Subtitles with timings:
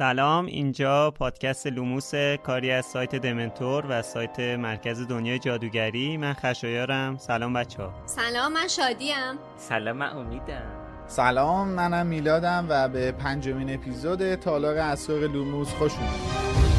[0.00, 2.14] سلام اینجا پادکست لوموس
[2.44, 6.16] کاری از سایت دمنتور و سایت مرکز دنیای جادوگری.
[6.16, 7.16] من خشایارم.
[7.16, 9.38] سلام بچه ها سلام من شادیم.
[9.56, 10.62] سلام من امیدم.
[11.06, 16.69] سلام منم میلادم و به پنجمین اپیزود تالار اسرار لوموس خوش اومدید.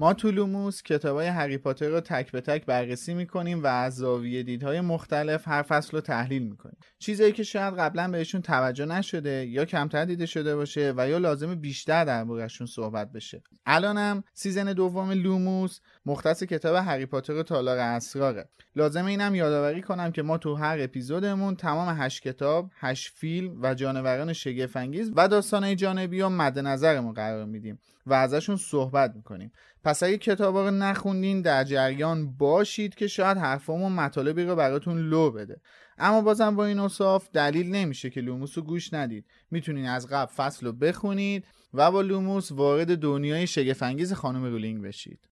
[0.00, 3.96] ما تو لوموس کتاب های هری پاتر رو تک به تک بررسی می‌کنیم و از
[3.96, 6.76] زاویه دیدهای مختلف هر فصل رو تحلیل می‌کنیم.
[6.98, 11.54] چیزایی که شاید قبلا بهشون توجه نشده یا کمتر دیده شده باشه و یا لازمه
[11.54, 13.42] بیشتر در موردشون صحبت بشه.
[13.66, 18.48] الانم season دوم لوموس مختص کتاب هری پاتر و تالار اسراره.
[18.76, 23.74] لازمه اینم یادآوری کنم که ما تو هر اپیزودمون تمام هشت کتاب هشت فیلم و
[23.74, 29.52] جانوران شگفت‌انگیز و داستانهای جانبی رو مد نظرمون قرار میدیم و ازشون صحبت می‌کنیم.
[29.84, 35.30] پس اگه کتابا رو نخوندین در جریان باشید که شاید حرفامون مطالبی رو براتون لو
[35.30, 35.60] بده.
[35.98, 39.26] اما بازم با این اوصاف دلیل نمیشه که لوموس رو گوش ندید.
[39.50, 45.28] می‌تونین از قبل فصل رو بخونید و با لوموس وارد دنیای شگفت‌انگیز خانم رولینگ بشید.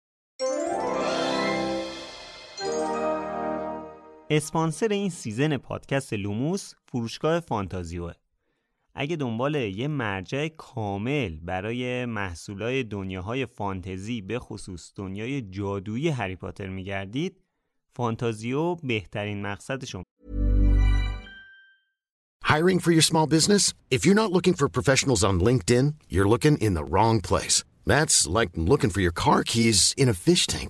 [4.30, 8.14] اسپانسر این season پادکست لوموس فروشگاه فانتازیوه.
[9.00, 16.68] اگه دنبال یه مرجع کامل برای محصولای دنیاهای فانتزی به خصوص دنیای جادویی هری پاتر
[16.70, 17.42] میگردید
[17.96, 20.04] فانتازیو بهترین مقصد شما
[22.44, 23.74] Hiring for your small business?
[23.96, 27.58] If you're not looking for professionals on LinkedIn, you're looking in the wrong place.
[27.92, 30.70] That's like looking for your car keys in a fish tank.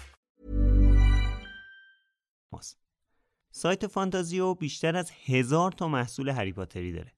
[3.61, 7.13] سایت فانتازیو بیشتر از هزار تا محصول هری پاتری داره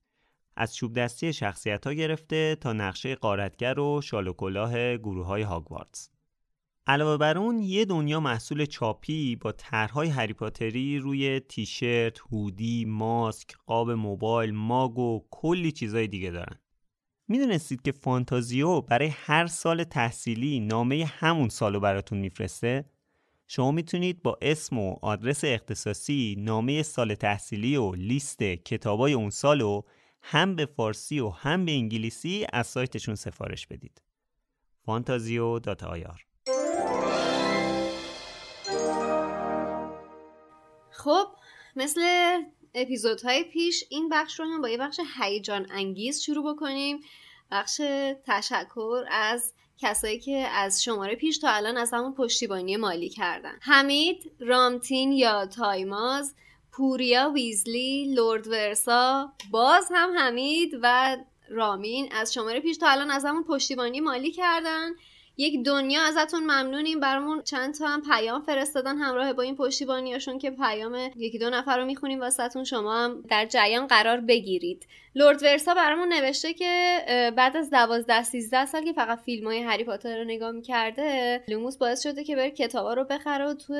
[0.55, 5.41] از چوب دستی شخصیت ها گرفته تا نقشه قارتگر و شال و کلاه گروه های
[5.41, 6.09] هاگوارتس
[6.87, 13.55] علاوه بر اون یه دنیا محصول چاپی با طرحهای هری پاتری روی تیشرت، هودی، ماسک،
[13.65, 16.59] قاب موبایل، ماگ و کلی چیزای دیگه دارن.
[17.27, 22.92] می‌دونستید که فانتازیو برای هر سال تحصیلی نامه همون سالو براتون میفرسته؟
[23.55, 29.81] شما می‌تونید با اسم و آدرس اختصاصی نامه سال تحصیلی و لیست کتابای اون سالو
[30.21, 34.01] هم به فارسی و هم به انگلیسی از سایتشون سفارش بدید.
[34.87, 36.19] fantazio.ir
[40.91, 41.27] خب
[41.75, 42.01] مثل
[42.73, 46.99] اپیزودهای پیش این بخش رو هم با یه بخش هیجان انگیز شروع بکنیم
[47.51, 47.81] بخش
[48.25, 53.57] تشکر از کسایی که از شماره پیش تا الان از همون پشتیبانی مالی کردن.
[53.61, 56.35] حمید رامتین یا تایماز
[56.71, 61.17] پوریا ویزلی لورد ورسا باز هم حمید و
[61.49, 64.91] رامین از شماره پیش تا الان از همون پشتیبانی مالی کردن.
[65.37, 66.99] یک دنیا ازتون ممنونیم.
[66.99, 71.77] برامون چند تا هم پیام فرستادن همراه با این پشتیبانیاشون که پیام یکی دو نفر
[71.77, 72.63] رو می‌خونیم واسهتون.
[72.63, 74.87] شما هم در جریان قرار بگیرید.
[75.15, 76.99] لورد ورسا برامون نوشته که
[77.37, 81.77] بعد از دوازده سیزده سال که فقط فیلم های هری پاتر رو نگاه می‌کرده لوموس
[81.77, 83.75] باعث شده که بره کتابا رو بخره و تو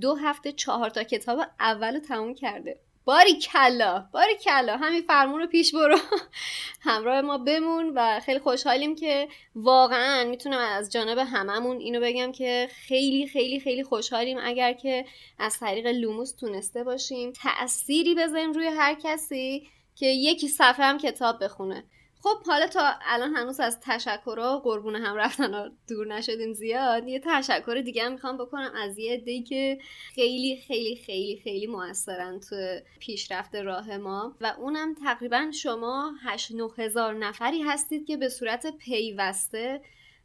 [0.00, 2.80] دو هفته چهار تا کتاب اول رو تموم کرده.
[3.08, 5.98] باریکلا باریکلا همین فرمون رو پیش برو.
[6.80, 12.68] همراه ما بمون و خیلی خوشحالیم که واقعا می‌تونم از جانب هممون اینو بگم که
[12.72, 15.04] خیلی خیلی خیلی خوشحالیم اگر که
[15.38, 21.44] از طریق لوموس تونسته باشیم تأثیری بذاریم روی هر کسی که یکی صفحه هم کتاب
[21.44, 21.84] بخونه.
[22.20, 27.82] خب حالا تا الان هنوز از تشکرها قربون هم رفتن دور نشدیم زیاد یه تشکر
[27.84, 29.78] دیگه هم می‌خوام بکنم از یه دی که
[30.14, 32.56] خیلی خیلی خیلی خیلی موثرن تو
[32.98, 39.80] پیشرفت راه ما و اونم تقریبا شما 8 هزار نفری هستید که به صورت پیوسته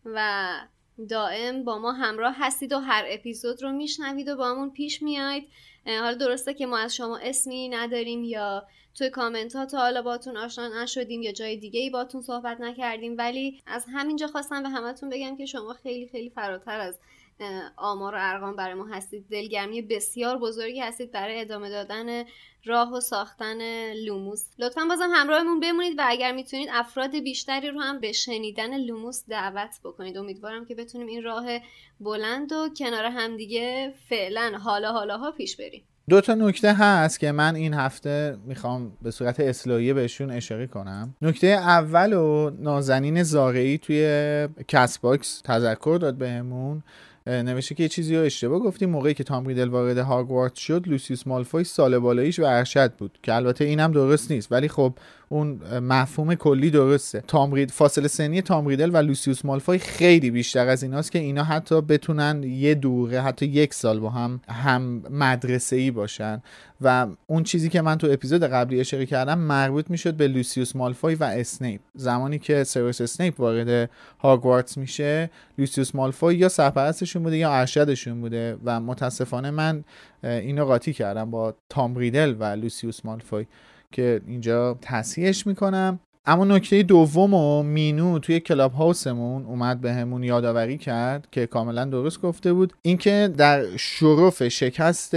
[0.05, 0.49] و
[1.09, 5.47] دائم با ما همراه هستید و هر اپیزود رو میشنوید و با همون پیش میاید
[5.85, 10.37] حالا درسته که ما از شما اسمی نداریم یا توی کامنت ها تا حالا باتون
[10.37, 15.09] آشنا نشدیم یا جای دیگه ای باتون صحبت نکردیم ولی از همینجا خواستم به همتون
[15.09, 16.99] بگم که شما خیلی خیلی فراتر از
[17.77, 19.25] آمار و ارقام برای ما هستید.
[19.31, 22.23] دلگرمی بسیار بزرگی هستید برای ادامه دادن
[22.65, 24.45] راه و ساختن لوموس.
[24.59, 29.79] لطفا بازم همراهمون بمونید و اگر می‌تونید افراد بیشتری رو هم به شنیدن لوموس دعوت
[29.83, 30.17] بکنید.
[30.17, 31.45] امیدوارم که بتونیم این راه
[31.99, 35.83] بلند و کنار همدیگه فعلا حالا حالاها پیش بریم.
[36.09, 41.15] دو تا نکته هست که من این هفته می‌خوام به صورت اصلاحیه بهشون اشاره کنم.
[41.21, 46.83] نکته اول رو نازنین زارعی توی کست باکس تذکر داد بهمون.
[47.27, 51.27] نوشته که یه چیزی رو اشتباه گفتیم موقعی که تام ریدل وارد هاگوارت شد لوسیوس
[51.27, 54.51] مالفوی سال بالاییش و ارشد بود که البته اینم درست نیست.
[54.51, 54.93] ولی خب
[55.33, 57.23] اون مفهوم کلی درسته.
[57.27, 61.81] تامرید فاصله سنی تام ریدل و لوسیوس مالفوی خیلی بیشتر از ایناست که اینا حتی
[61.81, 66.41] بتونن یه دوره حتی یک سال با هم هم مدرسه ای باشن.
[66.81, 71.15] و اون چیزی که من تو اپیزود قبلی اشاره کردم مربوط می‌شد به لوسیوس مالفوی
[71.15, 71.81] و اسنیپ.
[71.95, 73.89] زمانی که سوروس اسنیپ وارد
[74.19, 78.57] هاگوارتس میشه لوسیوس مالفوی یا سرپرستشون بوده یا ارشدشون بوده.
[78.63, 79.83] و متاسفانه من
[80.23, 83.45] اینو قاطی کردم با تام ریدل و لوسیوس مالفوی
[83.93, 85.99] که اینجا تصحیحش می‌کنم.
[86.25, 92.21] اما نکته دوم رو مینو توی کلاب هاوسمون اومد بهمون یادآوری کرد که کاملا درست
[92.21, 92.73] گفته بود.
[92.81, 95.15] اینکه در شرف شکست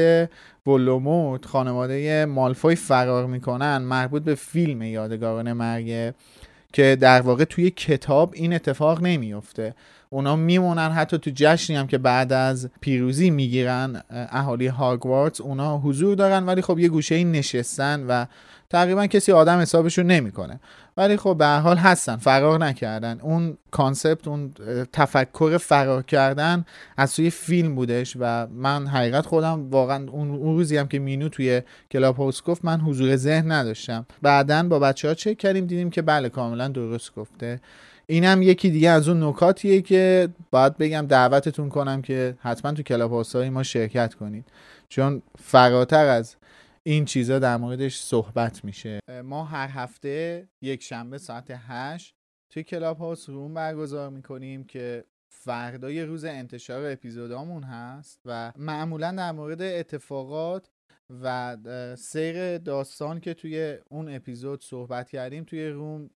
[0.66, 6.14] ولدمورت خانواده مالفوی فرار می‌کنن مربوط به فیلم یادگاران مرگ
[6.72, 9.74] که در واقع توی کتاب این اتفاق نمیفته
[10.10, 16.14] اونا میمونن حتی تو جشنی هم که بعد از پیروزی می‌گیرن اهالی هاگوارتس اونا حضور
[16.14, 18.26] دارن ولی خب یه گوشه نشستن و
[18.70, 20.60] تقریبا کسی آدم حسابشون نمی‌کنه.
[20.96, 23.20] ولی خب به حال هستن فرار نکردن.
[23.22, 24.52] اون concept اون
[24.92, 26.64] تفکر فرار کردن
[26.96, 31.62] از توی فیلم بودش و من حقیقت خودم واقعا اون روزی هم که مینو توی
[31.90, 34.06] کلاب هاوس گفت من حضور ذهن نداشتم.
[34.22, 37.60] بعدا با بچه ها چک کردیم دیدیم که بله کاملا درست گفته.
[38.06, 43.24] اینم یکی دیگه از اون نکاتیه که باید بگم دعوتتون کنم که حتما تو کلاب
[43.34, 44.44] های ما شرکت کنید.
[44.88, 46.36] چون فراتر از
[46.86, 49.00] این چیزا در موردش صحبت میشه.
[49.24, 52.14] ما هر هفته یک شنبه ساعت 8
[52.52, 59.32] توی کلاب هاوس room برگزار می‌کنیم که فردای روز انتشار اپیزودامون هست و معمولا در
[59.32, 60.70] مورد اتفاقات
[61.22, 61.56] و
[61.96, 66.10] سیر داستان که توی اون اپیزود صحبت کردیم توی room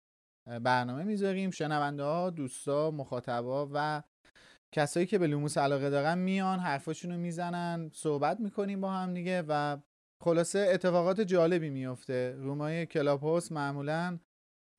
[0.63, 1.51] برنامه می‌ذاریم.
[1.51, 4.03] شنونده ها دوستا مخاطبا و
[4.73, 9.45] کسایی که به لوموس علاقه دارن میان حرفاشون رو می‌زنن صحبت می‌کنیم با هم دیگه
[9.49, 9.77] و
[10.23, 14.19] خلاصه اتفاقات جالبی میفته room ای کلاب هاوس معمولا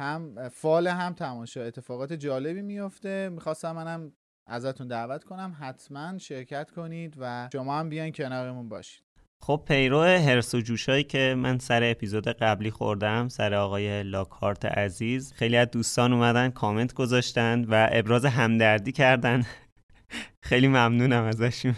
[0.01, 4.12] هم فال هم تماشا اتفاقات جالبی میفته می‌خواستم منم
[4.50, 5.56] ازتون دعوت کنم.
[5.59, 9.04] حتما شرکت کنید و شما هم بیاین کنارمون باشید.
[9.44, 15.33] خب پیرو هرس و جوشایی که من سر اپیزود قبلی خوردم سر آقای لاکارت عزیز
[15.33, 19.45] خیلی از دوستان اومدن کامنت گذاشتن و ابراز همدردی کردن.
[20.44, 21.76] خیلی ممنونم ازشون.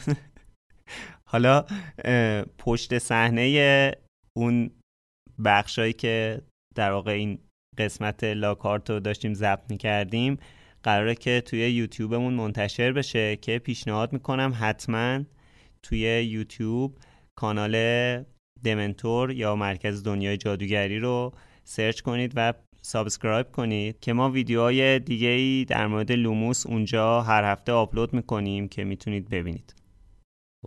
[1.32, 1.66] حالا
[2.58, 3.92] پشت صحنه
[4.38, 4.72] اون
[5.46, 6.42] بخشایی که
[6.76, 7.40] در واقع این
[7.78, 10.38] قسمت لاکهارت رو داشتیم ضبط می‌کردیم
[10.84, 15.24] قراره که توی یوتیوبمون منتشر بشه که پیشنهاد می‌کنم حتما
[15.84, 16.98] توی یوتیوب
[17.40, 17.76] کانال
[18.64, 21.34] دمنتور یا مرکز دنیای جادوگری رو
[21.64, 27.44] search کنید و subscribe کنید که ما ویدیوهای دیگه ای در مورد لوموس اونجا هر
[27.52, 29.79] هفته آپلود می‌کنیم که می‌تونید ببینید.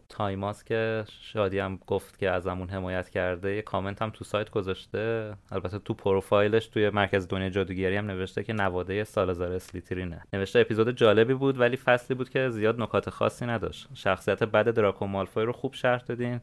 [0.08, 3.54] تایماس که شادی هم گفت که ازمون حمایت کرده.
[3.54, 5.34] یه کامنت هم تو سایت گذاشته.
[5.50, 10.22] البته تو پروفایلش توی مرکز دنیا جادوگری هم نوشته که نواده سالزار اسلیترینه.
[10.32, 13.88] نوشته اپیزود جالبی بود ولی فصلی بود که زیاد نکات خاصی نداشت.
[13.94, 16.40] شخصیت بد دراکو مالفوی رو خوب شرح دادین.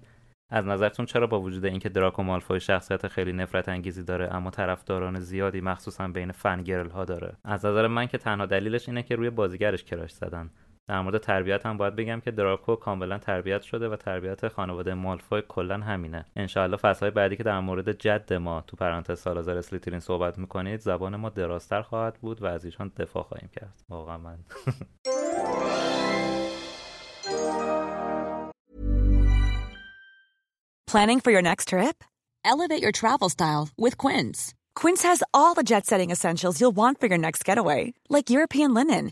[0.51, 5.19] از نظرتون چرا با وجود اینکه دراکو مالفوی شخصیت خیلی نفرت انگیزی داره اما طرفداران
[5.19, 9.29] زیادی مخصوصا بین fangirl ها داره؟ از نظر من که تنها دلیلش اینه که روی
[9.29, 10.49] بازیگرش crush زدن.
[10.89, 15.41] در مورد تربیت هم باید بگم که دراکو کاملا تربیت شده و تربیت خانواده مالفوی
[15.47, 20.37] کلا همینه انشاءالله فصلهای بعدی که در مورد جد ما تو پرانتز سالازار اسلیترین صحبت
[20.37, 24.37] می‌کنید زبان ما درازتر خواهد بود و از ایشان دفاع خواهیم کرد واقعا من
[30.91, 31.97] Planning for your next trip?
[32.51, 34.39] Elevate your travel style with Quince.
[34.81, 38.73] Quince has all the jet setting essentials you'll want for your next getaway, like European
[38.73, 39.11] linen,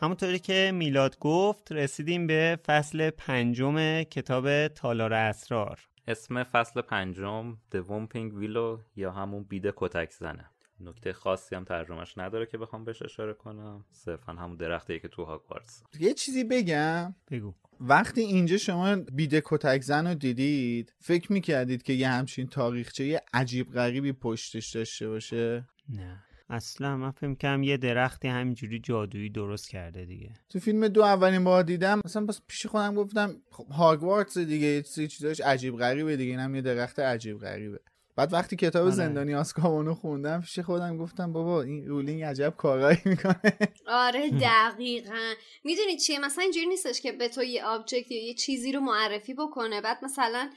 [0.00, 5.80] همونطوری که میلاد گفت رسیدیم به فصل پنجم کتاب تالار اسرار.
[6.08, 10.50] اسم فصل پنجم The Womping Willow یا همون بید کتک زنه.
[10.80, 13.84] نکته خاصی هم ترجمهش نداره که بخوام بهش اشاره کنم.
[13.92, 15.82] صرفا همون درختی که تو هاگوارتس.
[16.00, 17.14] یه چیزی بگم.
[17.30, 17.54] بگو.
[17.80, 23.22] وقتی اینجا شما بیده کتک زن رو دیدید فکر می‌کردید که یه همچین تاریخچه یه
[23.34, 26.24] عجیب غریبی پشتش داشته باشه؟ نه.
[26.50, 30.30] اصلا من فکر کنم یه درختی همینجوری جادویی درست کرده دیگه.
[30.48, 34.82] تو فیلم دو اولین بار دیدم مثلا بس پیش خودم گفتم خب هاگوارتس دیگه یه
[35.08, 37.80] چیزاش عجیب غریبه دیگه اینم یه درخت عجیب غریبه.
[38.16, 38.94] بعد وقتی کتاب آره.
[38.94, 43.58] زندانی آزکابانو خوندم پیش خودم گفتم بابا این رولینگ عجب کارایی می‌کنه.
[43.86, 45.34] آره دقیقا.
[45.64, 49.34] می‌دونی چیه؟ مثلا اینجوری نیستش که به تو یه object یا یه چیزی رو معرفی
[49.34, 49.80] بکنه.
[49.80, 50.50] بعد مثلا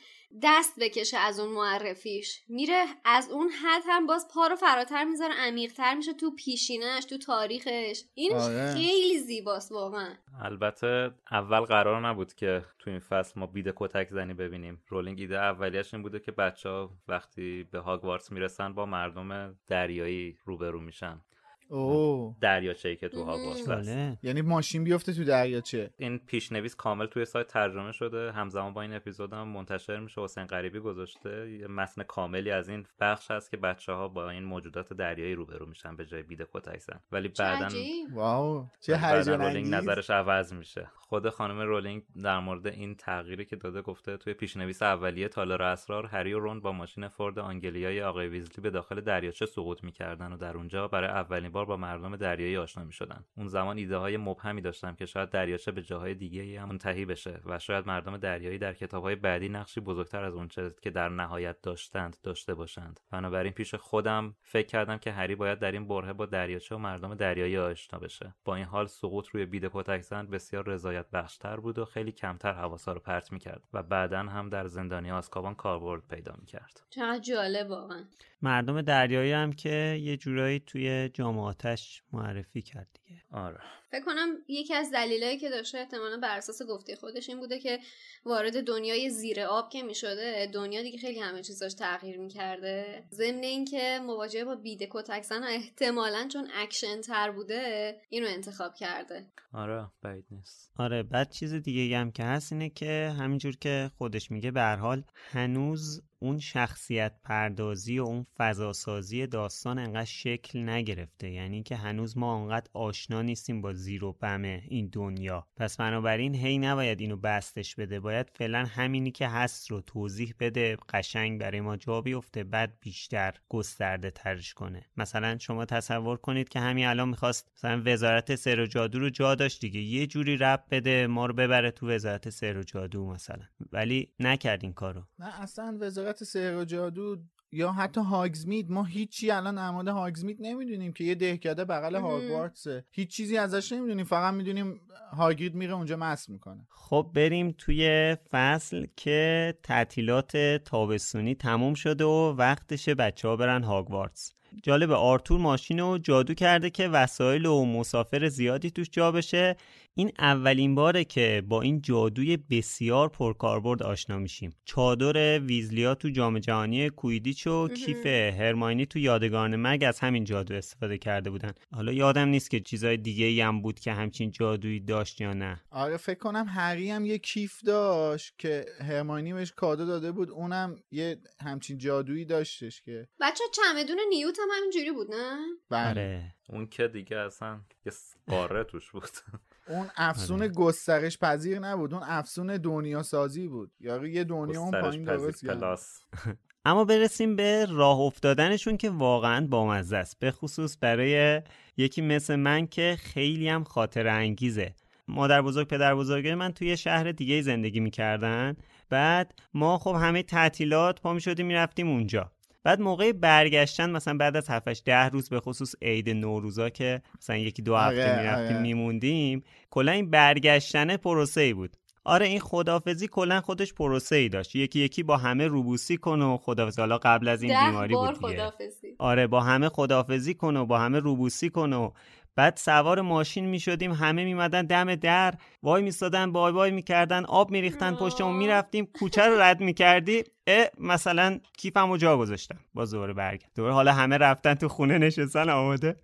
[0.43, 2.41] دست بکشه از اون معرفیش.
[2.47, 7.17] میره از اون حد هم باز پا رو فراتر می‌ذاره عمیقتر میشه تو پیشینش تو
[7.17, 8.03] تاریخش.
[8.13, 8.73] این آره.
[8.73, 10.13] خیلی زیباست واقعا.
[10.41, 14.81] البته اول قرار نبود که تو این فصل ما بید کتک زنی ببینیم.
[14.87, 20.37] رولینگ ایده اولیش این بوده که بچه ها وقتی به هاگوارتس می‌رسن با مردم دریایی
[20.45, 21.21] روبرو میشن.
[21.69, 22.35] اوه.
[22.41, 24.23] دریاچه‌ای که تو هاگوارتس هست.
[24.23, 25.89] یعنی ماشین بیفته تو دریاچه.
[25.97, 28.31] این پیشنویس کامل توی سایت ترجمه شده.
[28.31, 30.21] همزمان با این اپیزود هم منتشر میشه.
[30.21, 31.51] حسین غریبی گذاشته.
[31.51, 35.65] یه متن کاملی از این بخش هست که بچه ها با این موجودات دریایی روبرو
[35.65, 37.67] میشن به جای بید کتک زن ولی بعدا.
[38.13, 38.65] wow.
[38.81, 40.87] چه هیجان رولینگ نظرش عوض میشه.
[40.95, 46.05] خود خانم رولینگ در مورد این تغییری که داده گفته توی پیشنویس اولیه تالار اسرار
[46.05, 50.37] هری و رون با ماشین فورد آنگلیای آقای ویزلی به داخل دریاچه سقوط می‌کردن و
[50.37, 53.25] در اونجا برای اولین بار با مردم دریایی آشنا می‌شدن.
[53.37, 57.41] اون زمان ایده های مبهمی داشتم که شاید دریاچه به جاهای دیگه هم منتهی بشه
[57.45, 61.61] و شاید مردم دریایی در کتاب های بعدی نقشی بزرگتر از اونچه که در نهایت
[61.61, 62.99] داشتند داشته باشند.
[63.11, 67.15] بنابراین پیش خودم فکر کردم که هری باید در این برهه با دریاچه و مردم
[67.15, 68.35] دریایی آشنا بشه.
[68.45, 72.53] با این حال سقوط روی بید کتک زن بسیار رضایت بخشتر بود و خیلی کمتر
[72.53, 76.81] حواسا رو پرت می‌کرد و بعدا هم در زندانی آزکابان کاربرد پیدا می‌کرد.
[76.89, 78.03] چقدر جالب واقعا.
[78.41, 81.09] مردم دریایی هم که یه جورایی توی
[81.49, 83.21] جام آتش معرفی کرد دیگه.
[83.31, 83.59] آره.
[83.91, 87.79] فکر کنم یکی از دلایلی که داشته احتمالا بر اساس گفته خودش این بوده که
[88.25, 93.03] وارد دنیای زیر آب که می‌شده دنیا دیگه خیلی همه چیزاش تغییر می‌کرده.
[93.11, 99.25] ضمن اینکه مواجهه با بید کتک زن احتمالا چون اکشن تر بوده اینو انتخاب کرده.
[99.53, 100.71] آره بعید نیست.
[100.77, 105.03] آره بعد چیز دیگه هم که هست اینه که همینجور که خودش میگه به حال
[105.31, 111.31] هنوز اون شخصیت پردازی و اون فضاسازی داستان انقدر شکل نگرفته.
[111.31, 115.47] یعنی که هنوز ما انقدر آشنا نیستیم با زیر و بم این دنیا.
[115.55, 117.99] پس بنابراین هی نباید اینو بستش بده.
[117.99, 120.77] باید فعلا همینی که هست رو توضیح بده.
[120.89, 122.43] قشنگ برای ما جا بیفته.
[122.43, 124.85] بعد بیشتر گسترده ترش کنه.
[124.97, 129.35] مثلا شما تصور کنید که همین الان می‌خواست مثلا وزارت سر و جادو رو جا
[129.35, 129.79] داشت دیگه.
[129.79, 133.43] یه جوری رب بده ما رو ببره تو وزارت سر و جادو مثلا.
[133.71, 135.03] ولی نکرد این کارو.
[135.19, 137.17] نه اصلا وزارت سحر و جادو
[137.51, 142.85] یا حتی هاگزمید ما هیچی الان مورد هاگزمید نمی‌دونیم که یه دهکده بغل هاگوارتسه.
[142.91, 144.81] هیچ چیزی ازش نمی‌دونیم فقط می‌دونیم
[145.13, 146.67] هاگرید میره اونجا مست می‌کنه.
[146.69, 154.33] خب بریم توی فصل که تعطیلات تابستونی تموم شده و وقتشه بچه ها برن هاگوارتس.
[154.63, 159.55] جالب آرتور ماشین رو جادو کرده که وسایل و مسافر زیادی توش جا بشه.
[159.93, 164.55] این اولین باره که با این جادوی بسیار پرکاربرد آشنا میشیم.
[164.65, 170.55] چادر ویزلیا تو جام جهانی کویدیچ و کیف هرماینی تو یادگان مرگ از همین جادو
[170.55, 171.51] استفاده کرده بودن.
[171.71, 175.61] حالا یادم نیست که چیزای دیگه ای هم بود که همچین جادویی داشت یا نه.
[175.71, 180.29] آره فکر کنم هری هم یه کیف داشت که هرماینی بهش کادو داده بود.
[180.29, 185.37] اونم یه همچین جادویی داشتش که بچه چمدون نیوت هم همینجوری بود نه؟
[185.69, 185.89] بله.
[185.89, 186.35] آره.
[186.49, 187.91] اون که دیگه اصلا یه
[188.27, 189.09] قاره توش بود.
[189.67, 193.71] اون افسون گسترش پذیر نبود اون افسون دنیا سازی بود.
[193.79, 195.45] یا یه دنیا اون پایین درست.
[195.45, 196.01] پلاس
[196.65, 200.19] اما برسیم به راه افتادنشون که واقعا بامزه است.
[200.19, 201.41] به خصوص برای
[201.77, 204.75] یکی مثل من که خیلی هم خاطر انگیزه.
[205.07, 208.57] مادر بزرگ پدر بزرگ من توی شهر دیگه زندگی می‌کردن.
[208.89, 212.31] بعد ما خب همه تعطیلات پا می‌شدیم می‌رفتیم اونجا.
[212.69, 217.37] بعد موقع برگشتن مثلا بعد از 7 ده روز به خصوص عید نوروزا که مثلا
[217.37, 218.61] یکی دو هفته آره، می‌رفتیم آره.
[218.61, 221.77] میموندیم کلا این برگشتن پروسه ای بود.
[222.03, 224.55] آره این خدافزی کلا خودش پروسه ای داشت.
[224.55, 228.13] یکی یکی با همه روبوسی کن و خدافزی حالا قبل از این ده بیماری بار
[228.13, 228.41] بود دیگه.
[228.41, 231.91] خدافزی آره با همه خدافزی کن و با همه روبوسی کن و
[232.39, 237.51] بعد سوار ماشین می شدیم همه میمدن دم در وای میستادن بای بای می‌کردن آب
[237.51, 243.51] میریختن پشتمون می‌رفتیم کوچه رو رد می‌کردی اه مثلا کیفمو جا گذاشتم باز دوباره برگرد
[243.55, 245.95] دوباره حالا همه رفتن تو خونه نشستن آماده.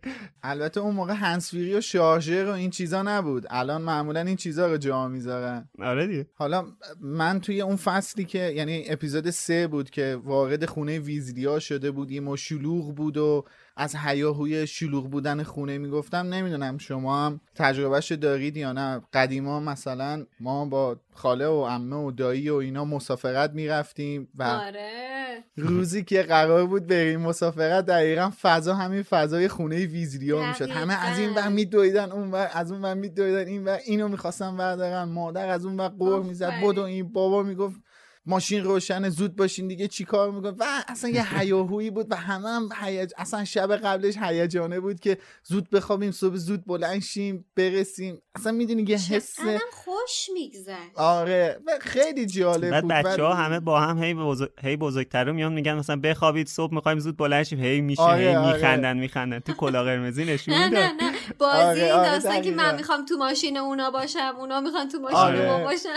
[0.44, 3.46] البته اون موقع هنسفیری و شارژر و این چیزا نبود.
[3.50, 5.70] الان معمولا این چیزا رو جا می‌ذارن.
[5.80, 6.28] آره دیگه.
[6.34, 6.66] حالا
[7.02, 12.28] من توی اون فصلی که یعنی اپیزود سه بود که وارد خونه ویزلیا شده بودیم
[12.28, 13.46] و شلوغ بود و
[13.78, 19.02] از هیاهوی شلوغ بودن خونه می‌گفتم نمی‌دونم شما هم تجربهش دارید یا نه.
[19.14, 25.44] قدیما مثلا ما با خاله و عمه و دایی و اینا مسافرت می‌رفتیم و آره.
[25.58, 30.70] روزی که قرار بود بریم مسافرت دقیقا فضا همین فضای خونه ویزلیا می‌شد.
[30.70, 34.58] همه از این ور میدویدن اون ور از اون ور میدویدن این ور اینو می‌خواستن
[34.58, 35.04] بردارن.
[35.04, 36.54] مادر از اون ور قور می‌زد.
[36.64, 37.82] بدو این بابا می‌گفت
[38.26, 42.70] ماشین روشن زود باشین دیگه چیکار میکن و اصلا یه هیاهویی بود و همه هم
[42.84, 43.12] هیج...
[43.18, 48.22] اصلا شب قبلش هیجانه بود که زود بخوابیم صبح زود بلند شیم برسیم.
[48.36, 49.40] اصلا می‌دونی یه حس
[49.74, 50.96] خوش میگذشت.
[50.96, 52.92] آره و خیلی جالب بعد بود.
[52.92, 54.50] بچه ها ولی- همه با هم هی, بزرگ...
[54.62, 57.60] هی بزرگتر میان میگن مثلا بخوابید صبح می‌خوایم زود بلند شیم.
[57.60, 58.54] هی میشه آره، هی آره.
[58.54, 59.40] میخندن میخندن.
[59.40, 61.12] تو کلاه قرمزی نشون نه نه نه.
[61.40, 62.76] بازی آره، آره، داستان که من.
[62.76, 65.52] می‌خوام تو ماشین اونا باشم اونا می‌خوان تو ماشین آره.
[65.52, 65.90] ما باشن.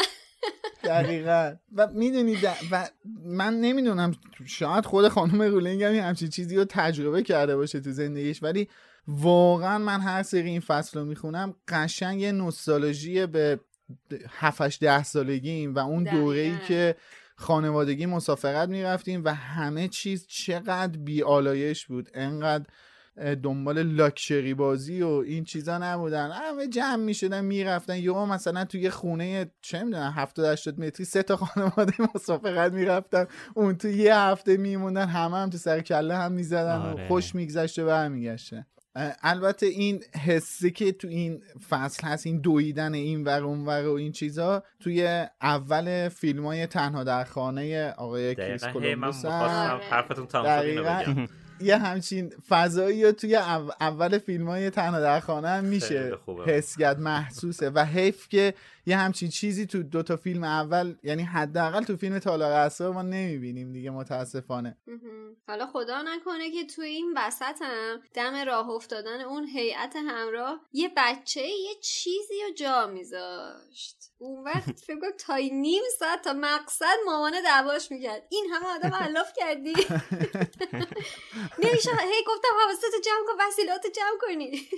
[0.85, 2.39] دقیقا و می‌دونید
[2.71, 2.89] و
[3.25, 4.15] من نمی‌دونم
[4.47, 8.69] شاید خود خانم رولینگ هم همچین چیزی رو تجربه کرده باشه تو زندگیش ولی
[9.09, 13.61] واقعا من هر سری این فصل رو می‌خونم قشنگ یه نوستالژی به
[14.29, 16.05] 7 ده سالگیم و اون.
[16.05, 16.95] دوره ای که
[17.37, 22.65] خانوادگی مسافرت می‌رفتیم و همه چیز چقدر بیالایش بود انقدر
[23.43, 26.31] دنبال لاکچری بازی و این چیزا نبودن.
[26.31, 27.97] همه جمع می‌شدن می‌رفتن.
[27.97, 33.27] یهو مثلا توی خونه چه می‌دونم 70 80 متری سه تا خانواده مسافرت می‌رفتن.
[33.55, 37.09] اون تو یه هفته میموندن همه هم تو سر کله هم می‌زدن و آره.
[37.09, 38.67] خوش میگذشت و برمیگشتن
[39.23, 43.93] البته این حسی که تو این فصل هست این دویدن این ور اون ور و
[43.93, 49.85] این چیزا توی اول فیلم های تنها در خانه آقای کریس کولومبوس آره.
[49.85, 51.29] حرفتون تمام
[51.61, 56.11] یه همچین فضایی رو توی او- اول فیلم های تنها در خانه هم میشه.
[56.47, 58.55] حس کرد محسوسه و حیف که
[58.89, 63.03] یه همچین چیزی تو دو تا فیلم اول یعنی حداقل تو فیلم تالار اسرار ما
[63.03, 64.77] نمی‌بینیم دیگه متاسفانه.
[65.49, 70.91] حالا خدا نکنه که توی این وسط هم دم راه افتادن اون هیئت همراه یه
[70.97, 73.97] بچه یه چیزی رو جا میذاشت.
[74.19, 78.27] اون وقت فکر کنم تا نیم ساعت تا مقصد مامانه دعواش می‌کرد.
[78.31, 79.73] این همه آدم علاف کردی.
[81.65, 81.91] نمیشه.
[81.91, 84.69] هی گفتم حواستو جمع کن وسیلاتو جمع کنی.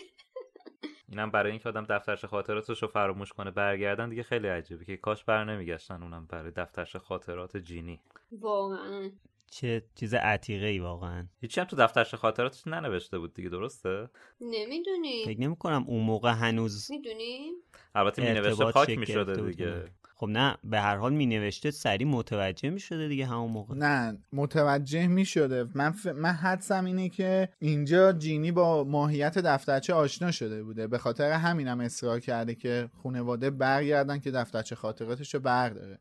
[1.10, 5.24] اینم برای اینکه آدم دفترچه خاطراتش رو فراموش کنه برگردن دیگه خیلی عجیبه که کاش
[5.24, 8.00] بر نمیگشتن اونم برای دفترچه خاطرات جینی.
[8.32, 9.10] واقعا.
[9.50, 11.26] چه چیز عتیقه ای واقعا.
[11.40, 14.08] هیچی هم تو دفترچه خاطراتش ننوشته بود دیگه درسته؟
[14.40, 15.24] نمی‌دونی.
[15.24, 17.52] فکر نمی کنم اون موقع هنوز می‌دونی؟
[17.94, 19.84] البته می نوشته پاک می شده دیگه.
[20.20, 23.74] خب نه به هر حال می نوشته سریع متوجه می شده دیگه همون موقع.
[23.74, 26.06] نه متوجه می شده من, ف...
[26.06, 30.86] من حدسم اینه که اینجا جینی با ماهیت دفترچه آشنا شده بوده.
[30.86, 35.98] به خاطر همینم اصرار کرده که خانواده برگردن که دفترچه خاطراتش رو برداره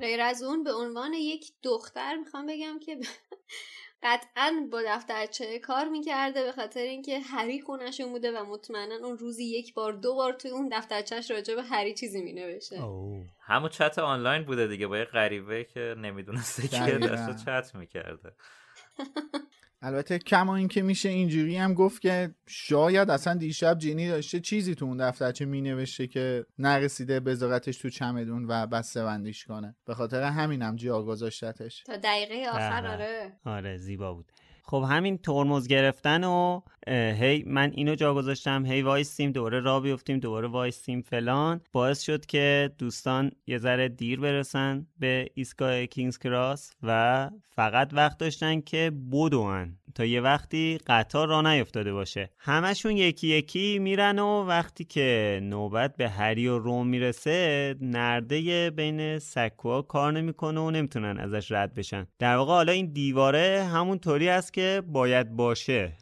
[0.00, 2.96] غیر از اون به عنوان یک دختر می‌خوام بگم که
[4.02, 9.44] قطعا با دفترچه کار می‌کرده به خاطر اینکه هری خونشون بوده و مطمئنا اون روزی
[9.44, 12.82] یک بار دو بار توی اون دفترچهش راجع به هری چیزی مینوشته.
[13.40, 16.98] همون چت آنلاین بوده دیگه با یه غریبه که نمی‌دونسته که.
[16.98, 18.32] داشته چت می‌کرده.
[19.86, 24.84] البته کما اینکه میشه اینجوری هم گفت که شاید اصلا دیشب جینی داشته چیزی تو
[24.84, 29.76] اون دفترچه مینوشته که نرسیده بذارتش تو چمدون و بسته بندیش کنه.
[29.86, 31.82] به خاطر همینم جا گذاشتتش.
[31.82, 32.90] تا دقیقه آخر بله.
[32.90, 33.32] آره.
[33.44, 34.32] آره زیبا بود.
[34.66, 40.18] خب همین ترمز گرفتن و هی من اینو جا گذاشتم هی وایستیم دوباره را بیفتیم
[40.18, 41.60] دوباره وایستیم فلان.
[41.72, 48.18] باعث شد که دوستان یه ذره دیر برسن به ایستگاه کینگز کراس و فقط وقت
[48.18, 52.30] داشتن که بدون تا یه وقتی قطار را نیفتاده باشه.
[52.38, 59.18] همشون یکی یکی میرن و وقتی که نوبت به هری و روم می‌رسه نرده بین
[59.18, 62.06] سکوها کار نمی‌کنه و نمی‌تونن ازش رد بشن.
[62.18, 65.92] در واقع حالا این دیواره همون طوری است که باید باشه.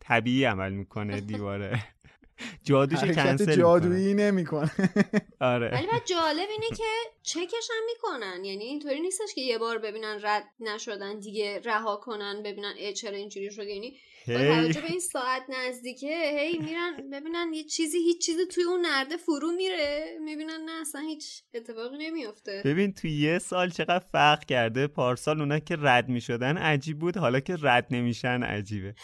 [0.00, 1.84] طبیعی عمل می‌کنه دیواره.
[2.64, 4.70] جادوش کنسل جادویی نمی‌کنه.
[5.40, 5.70] آره.
[5.70, 6.84] ولی بعد جالب اینه که
[7.22, 8.44] چکش هم می‌کنن.
[8.44, 13.16] یعنی اینطوری نیستش که یه بار ببینن رد نشدن دیگه رها کنن ببینن اه چرا
[13.16, 13.66] اینجوری شد.
[13.66, 13.96] یعنی.
[14.26, 19.16] توجه به این ساعت نزدیکه؟ هی میرن ببینن یه چیزی هیچ چیزی توی اون نرده
[19.16, 20.18] فرو میره.
[20.24, 22.62] می‌بینن نه اصلا هیچ اتفاقی نمیافته.
[22.64, 27.16] ببین تو یه سال چقدر فرق کرده؟ پارسال اونا که رد می شدن عجیب بود
[27.16, 28.94] حالا که رد نمیشن عجیبه.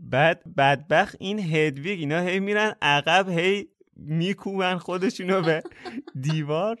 [0.00, 5.62] بعد بدبخت این هدویگ اینا هی میرن عقب هی میکوبن خودشونو به
[6.20, 6.76] دیوار.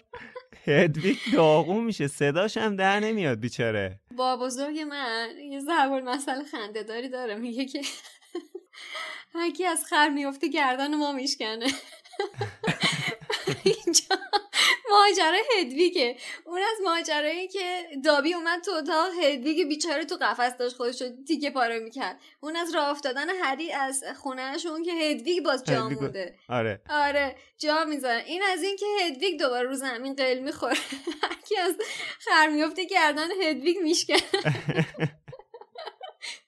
[0.66, 2.08] هدویگ داغون میشه.
[2.08, 4.00] صداش هم در نمیاد بیچاره.
[4.16, 7.34] با بزرگ من یه ضرب مسئله خنده داری داره.
[7.34, 7.80] میگه که
[9.34, 11.66] هرکی از خر میفته گردن ما میشکنه.
[13.64, 14.16] اینجا
[14.90, 16.16] ماجرای هدویگه.
[16.44, 21.08] اون از ماجرایی که دابی اومد تو اتاق هدویگ بیچاره تو قفس داشت خودش رو
[21.28, 22.20] تیکه پاره می‌کرد.
[22.40, 26.38] اون از راه افتادن هری از خونهشون که هدویگ باز جا مونده.
[26.48, 26.80] آره.
[26.90, 30.76] آره جا می‌ذارن این از این که هدویگ دوباره رو زمین قل می‌خوره.
[31.22, 31.74] هرکی از
[32.18, 34.20] خر میفته گردن هدویگ میشکنه.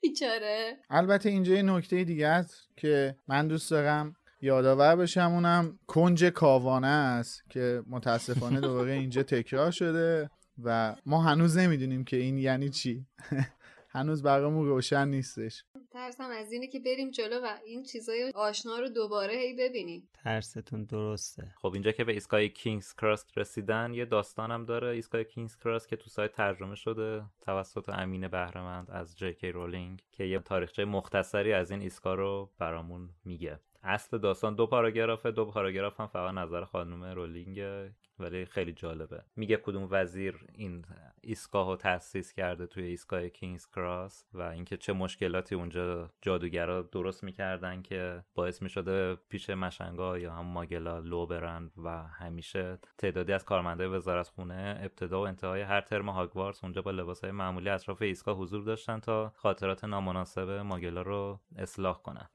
[0.00, 0.78] بیچاره.
[0.90, 6.86] البته اینجا یه نکته دیگه است که من دوست دارم یادآور بشم اونم کنج کاوانه
[6.86, 10.30] است که متاسفانه دوباره اینجا تکرار شده
[10.62, 13.06] و ما هنوز نمی‌دونیم که این یعنی چی.
[13.90, 15.64] هنوز برامون روشن نیستش.
[15.90, 20.08] ترسم از اینه که بریم جلو و این چیزای آشنا رو دوباره هی ببینیم.
[20.14, 21.54] حدستون درسته.
[21.56, 24.88] خب اینجا که به ایستگاه کینگز کراس رسیدن یه داستانم داره.
[24.88, 30.02] ایستگاه کینگز کراس که تو سایت ترجمه شده توسط امین بهرمند از جی کی رولینگ
[30.12, 33.60] که یه تاریخچه مختصری از این ایستگاه رو برامون میگه.
[33.82, 39.22] اصل داستان دو پاراگرافه دو پاراگراف هم فقط نظر خانم رولینگه ولی خیلی جالبه.
[39.36, 40.84] میگه کدوم وزیر این
[41.20, 47.24] ایستگاه رو تأسیس کرده توی ایستگاه کینگز کراس و اینکه چه مشکلاتی اونجا جادوگرا درست
[47.24, 53.44] می‌کردن که باعث می‌شده پیش مشنگا یا هم ماگلا لو برن و همیشه تعدادی از
[53.44, 58.36] کارمندای وزارت خونه ابتدا و انتهای هر ترم هاگوارتس اونجا با لباسهای معمولی اطراف ایستگاه
[58.36, 62.28] حضور داشتن تا خاطرات نامناسب ماگلا رو اصلاح کنن.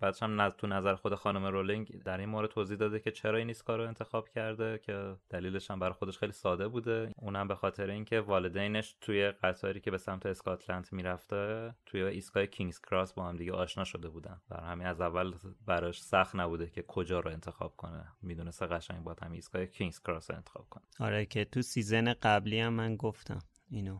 [0.00, 3.48] بعدش هم تو نظر خود خانم رولینگ در این مورد توضیح داده که چرا این
[3.48, 7.12] ایستگاه رو انتخاب کرده که دلیلش هم برای خودش خیلی ساده بوده.
[7.16, 12.80] اونم به خاطر اینکه والدینش توی قطاری که به سمت اسکاتلند می‌رفته توی ایستگاه کینگز
[12.80, 14.40] کراس با هم دیگه آشنا شده بودن.
[14.48, 15.34] برای همین از اول
[15.66, 18.06] براش سخت نبوده که کجا رو انتخاب کنه.
[18.22, 20.82] می‌دونسته قشنگ باید هم ایستگاه کینگز کراس رو انتخاب کنه.
[21.00, 23.38] آره که تو season قبلی هم من گفتم
[23.70, 23.98] اینو.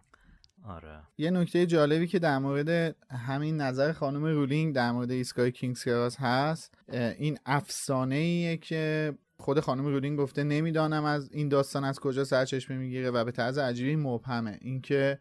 [0.64, 1.02] آره.
[1.18, 6.74] یه نکته جالبی که در مورد همین نظر خانم رولینگ در مورد ایستگاه کینگز هست
[7.18, 12.76] این افسانه ایه که خود خانم رولینگ گفته نمی‌دانم از این داستان از کجا سرچشمه
[12.76, 14.58] می‌گیره و به طرز عجیبی مبهمه.
[14.60, 15.18] اینکه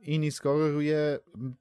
[0.00, 1.18] این ایستگاه رو روی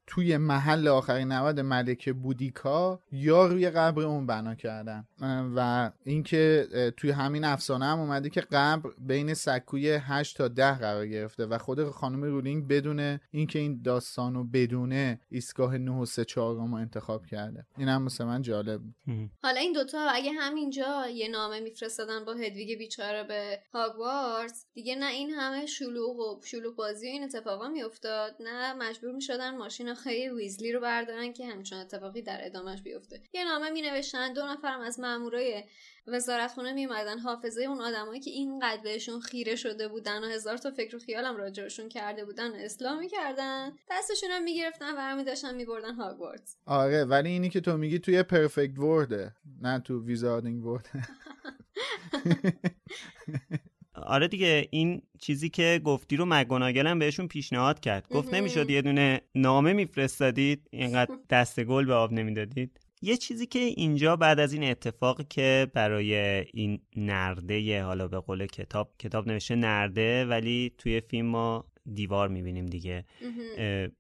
[0.08, 5.08] توی محل آخرین نبرد ملکه بودیکا یا روی قبر اون بنا کردن.
[5.56, 6.68] و اینکه
[6.98, 11.58] توی همین افسانه هم اومده که قبر بین سکوی 8 تا 10 قرار گرفته و
[11.58, 16.74] خود خانم رولینگ بدون اینکه این داستان رو بدونه ایستگاه 9 و 3 4 رو
[16.74, 17.66] انتخاب کرده.
[17.78, 18.82] این هم به نظر من جالب
[19.44, 25.06] حالا این دوتا اگه همینجا یه نامه میفرستادن با هدویگ بیچاره به هاگوارتس دیگه نه
[25.06, 30.30] این همه شلوغ و شلوغ بازی و این اتفاقا میافتاد نه مجبور می‌شدن ماشین خیلی
[30.30, 33.22] ویزلی رو بردارن که همچون اتفاقی در ادامهش بیفته.
[33.34, 35.64] یه نامه مینوشتن دو نفرم از مامورای
[36.08, 40.72] وزارت خونه میومدن حافظه اون آدمایی که اینقدر بهشون خیره شده بودن و هزار تا
[40.72, 43.78] فکر و خیالم راجبشون کرده بودن و اصلاح می‌کردن.
[43.92, 48.80] دستشون هم می‌گرفتن و داشتن میبردن هاگوارتس آره ولی اینی که تو میگی توی پرفکت
[48.80, 50.90] ورده نه تو ویزاردینگ ورد
[53.94, 58.34] آره دیگه این چیزی که گفتی رو مگوناگل هم بهشون پیشنهاد کرد گفت.
[58.34, 64.16] نمی‌شد یه دونه نامه میفرستادید اینقدر دست گل به آب نمی‌دادید یه چیزی که اینجا
[64.16, 70.26] بعد از این اتفاقی که برای این نرده حالا به قول کتاب کتاب نوشته نرده
[70.26, 73.06] ولی توی فیلم ما دیوار می‌بینیم دیگه.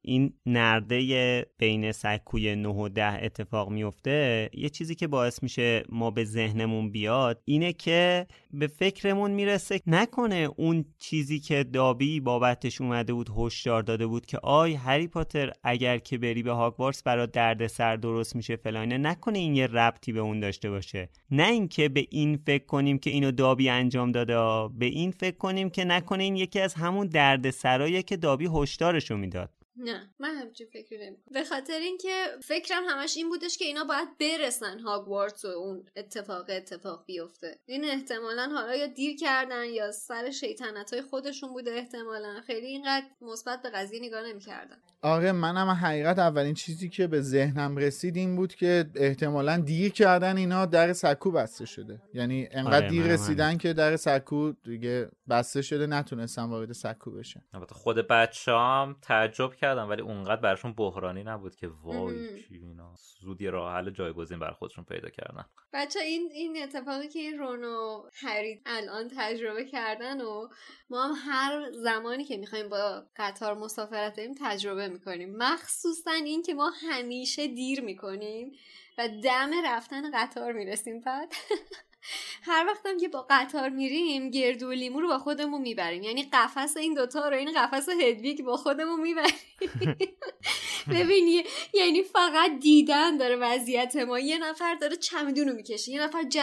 [0.02, 6.12] این نرده بین سکوی 9 و 10 اتفاق میفته یه چیزی که باعث میشه ما
[6.12, 13.14] به ذهنمون بیاد اینه که به فکرمون می‌رسه نکنه اون چیزی که دابی بابتش اومده
[13.14, 17.68] بود هشدار داده بود که آی هری پاتر اگر که بری به هاگوارتس برات درد
[17.68, 21.10] سر درست میشه فلانه نکنه این یه ربطی به اون داشته باشه.
[21.32, 24.36] نه اینکه به این فکر کنیم که اینو دابی انجام داده
[24.78, 29.18] به این فکر کنیم که نکنه این یکی از همون درد سرایه که دابی هشدارشو
[29.18, 29.65] می‌داد.
[29.78, 34.18] نه من همچین فکری نمی به خاطر اینکه فکرم همش این بودش که اینا باید
[34.20, 37.60] برسن هاگوارتس و اون اتفاق اتفاق بیفته.
[37.66, 42.42] این احتمالا حالا یا دیر کردن یا سر شیطنت های خودشون بوده احتمالا.
[42.48, 47.78] خیلی اینقدر مثبت به قضیه نگاه نمی‌کردن آره منم حقیقت اولین چیزی که به ذهنم
[47.78, 52.02] رسید این بود که احتمالا دیر کردن اینا در سکو بسته شده.
[52.14, 57.42] یعنی انقدر آره دیر رسیدن که در سکو دیگه بسته شده نتونستن وارد سکو بشن.
[57.54, 62.94] البته خود بچه‌ام تعجب کردم ولی اونقدر براشون بحرانی نبود که وای چی اینا.
[63.22, 65.46] زود یه راه حل جایگزین بر خودشون پیدا کردن.
[65.74, 70.48] بچه این این اتفاقی که رون و هری الان تجربه کردن و
[70.90, 75.36] ما هم هر زمانی که می‌خوایم با قطار مسافرت داریم تجربه می‌کنیم.
[75.38, 78.52] مخصوصا این که ما همیشه دیر می‌کنیم
[78.98, 81.34] و دم رفتن قطار می‌رسیم بعد
[82.42, 86.04] هر وقتم که با قطار میریم گردو و لیمو رو با خودمون می‌بریم.
[86.04, 89.36] یعنی قفس این دوتا رو این قفس هدویگ با خودمون می‌بریم.
[90.94, 94.20] ببینی یعنی فقط دیدن داره وضعیت ما.
[94.20, 96.38] یه نفر داره چمدون رو می‌کشه یه نفر ج...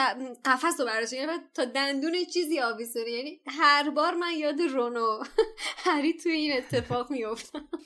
[0.45, 3.11] قفس رو برشه یه نفر تا دندون چیزی آویزونه.
[3.11, 5.23] یعنی هر بار من یاد رونو
[5.87, 7.69] هری توی این اتفاق میفتم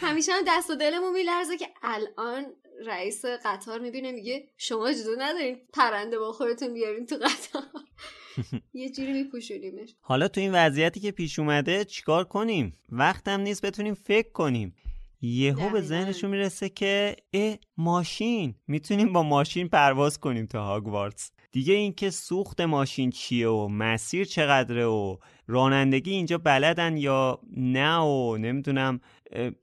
[0.00, 2.52] همیشه هم دست و دلمون میلرزه که الان
[2.86, 7.62] رئیس قطار می‌بینه میگه شما اجازه ندارین پرنده با خودتون بیارین تو قطار.
[8.74, 9.94] یه جوری میپوشونیمش.
[10.00, 14.74] حالا تو این وضعیتی که پیش اومده چیکار کنیم؟ وقتم نیست بتونیم فکر کنیم.
[15.22, 18.54] یهو به ذهنشون می‌رسه که اه ماشین.
[18.66, 24.84] می‌تونیم با ماشین پرواز کنیم تا هاگوارتس دیگه اینکه سوخت ماشین چیه و مسیر چقدره
[24.84, 29.00] و رانندگی اینجا بلدن یا نه و نمی‌دونم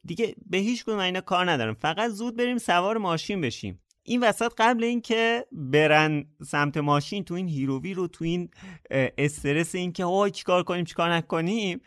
[0.06, 1.74] دیگه به هیچ کدوم اینا کار ندارم.
[1.74, 3.80] فقط زود بریم سوار ماشین بشیم.
[4.04, 8.50] این وسط قبل اینکه برن سمت ماشین تو این هیرووی رو تو این
[8.92, 11.82] استرس اینکه وای چیکار کنیم چیکار نکنیم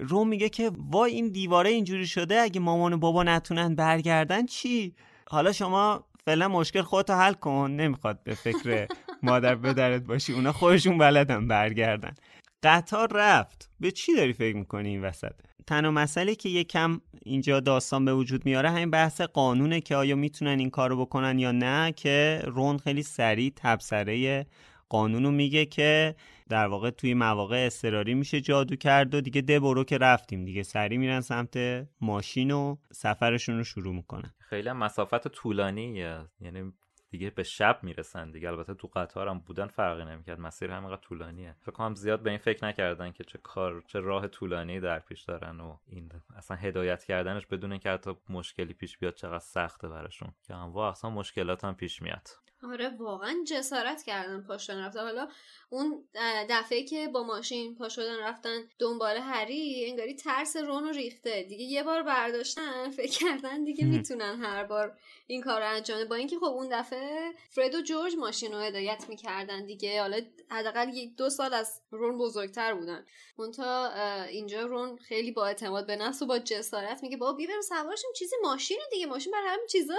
[0.00, 4.94] رو میگه که وای این دیواره اینجوری شده اگه مامان و بابا نتونن برگردن چی؟
[5.28, 7.70] حالا شما فعلا مشکل خودتو حل کن.
[7.70, 8.88] نمی‌خواد به فکر
[9.22, 10.32] مادر بدرت باشی.
[10.32, 12.14] اونا خودشون بلدن برگردن.
[12.62, 13.70] قطار رفت.
[13.80, 15.32] به چی داری فکر می‌کنی این وسط؟
[15.66, 20.58] تنها مسئله که یکم اینجا داستان به وجود میاره همین بحث قانونه که آیا می‌تونن
[20.58, 24.46] این کارو بکنن یا نه که رون خیلی سریع تبصره
[24.88, 26.14] قانونو میگه که
[26.48, 30.62] در واقع توی مواقع اضطراری میشه جادو کرد و دیگه ده برو که رفتیم دیگه.
[30.62, 31.56] سریع میرن سمت
[32.00, 34.34] ماشین و سفرشون رو شروع می‌کنن.
[34.38, 36.18] خیلی مسافت طولانیه.
[36.40, 36.72] یعنی
[37.14, 38.48] دیگه به شب می‌رسن دیگه.
[38.48, 40.40] البته تو قطار هم بودن فرقی نمی‌کرد.
[40.40, 41.56] مسیر همینقدر طولانیه.
[41.60, 45.22] فکر کنم زیاد به این فکر نکردن که چه کار چه راه طولانی در پیش
[45.22, 50.34] دارن و این اصلا هدایت کردنش بدون اینکه حتی مشکلی پیش بیاد چقدر سخته براشون.
[50.46, 52.28] که هم اصلا مشکلات هم پیش میاد.
[52.72, 55.00] آره واقعا جسارت کردن پاشدن رفتن.
[55.00, 55.28] حالا
[55.70, 56.04] اون
[56.50, 61.42] دفعه که با ماشین پا شدن رفتن دنبال هری انگاری ترس رون رو ریخته.
[61.42, 66.14] دیگه یه بار برداشتن فکر کردن دیگه می‌تونن هر بار این کار رو انجام با
[66.14, 67.03] اینکه خب اون دفعه
[67.50, 70.00] فرد و جورج ماشین رو هدایت می‌کردن دیگه.
[70.00, 73.06] حالا حداقل دو سال از رون بزرگتر بودن.
[73.56, 78.10] تا اینجا رون خیلی با اعتماد به نفس و با جسارت میگه بابا بیبرم سوارشیم
[78.16, 79.94] چیزی ماشین دیگه ماشین برای همین چیزا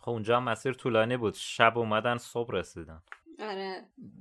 [0.00, 1.34] خب اونجا مسیر طولانی بود.
[1.34, 3.02] شب اومدن صبح رسیدن.
[3.40, 3.74] آره.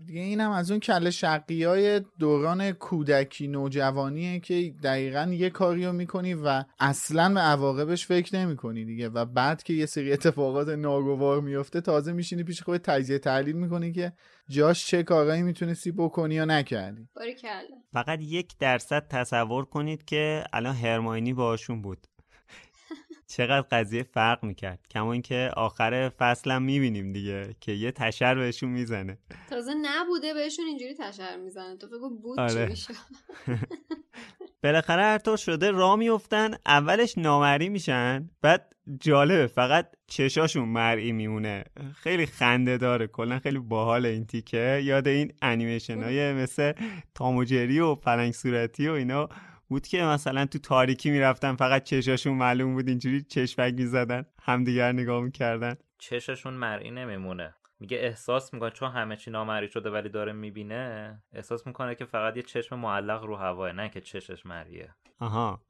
[0.06, 5.94] دیگه اینم از اون کل شقی های دوران کودکی نوجوانیه که دقیقا یه کاری رو
[5.94, 9.10] می‌کنی و اصلا به عواقبش فکر نمی‌کنی دیگه.
[9.10, 13.92] و بعد که یه سری اتفاقات ناگوار میفته تازه میشینی پیش خود تجزیه تحلیل می‌کنی
[13.92, 14.14] که
[14.50, 17.08] جاش چه کارهایی می‌تونستی بکنی یا نکردی.
[17.94, 22.08] فقط یک درصد تصور کنید که الان هرماینی باشون بود.
[23.28, 24.80] چقدر قضیه فرق می‌کرد.
[24.92, 29.18] کما اینکه آخر فصلم می‌بینیم دیگه که یه تشر بهشون می‌زنه.
[29.50, 31.78] تازه نبوده بهشون اینجوری تشر می‌زنه.
[31.78, 32.74] تو فکر بود آره.
[32.74, 32.94] چی
[34.64, 41.64] بالاخره هر طور شده را میفتن اولش نامری میشن بعد جالبه فقط چشاشون مرئی میمونه.
[41.96, 43.08] خیلی خنده داره.
[43.08, 44.82] کلا خیلی باحال این تیکه.
[44.84, 46.74] یاد این انیمیشن های مثل
[47.16, 49.30] تاموجری و پلنگ صورتی و اینا.
[49.68, 55.24] بود که مثلا تو تاریکی می‌رفتن فقط چشاشون معلوم بود اینجوری چشمک می‌زدن همدیگر نگاه
[55.24, 55.76] می‌کردن.
[55.98, 57.54] چششون مرئی نمیمونه.
[57.80, 62.38] میگه احساس می‌کنه چون همه چی نامری شده ولی داره می‌بینه احساس می‌کنه که فقط
[62.38, 64.90] یه چشم معلق رو هواه نه که چشش مریه.
[65.20, 65.62] آها.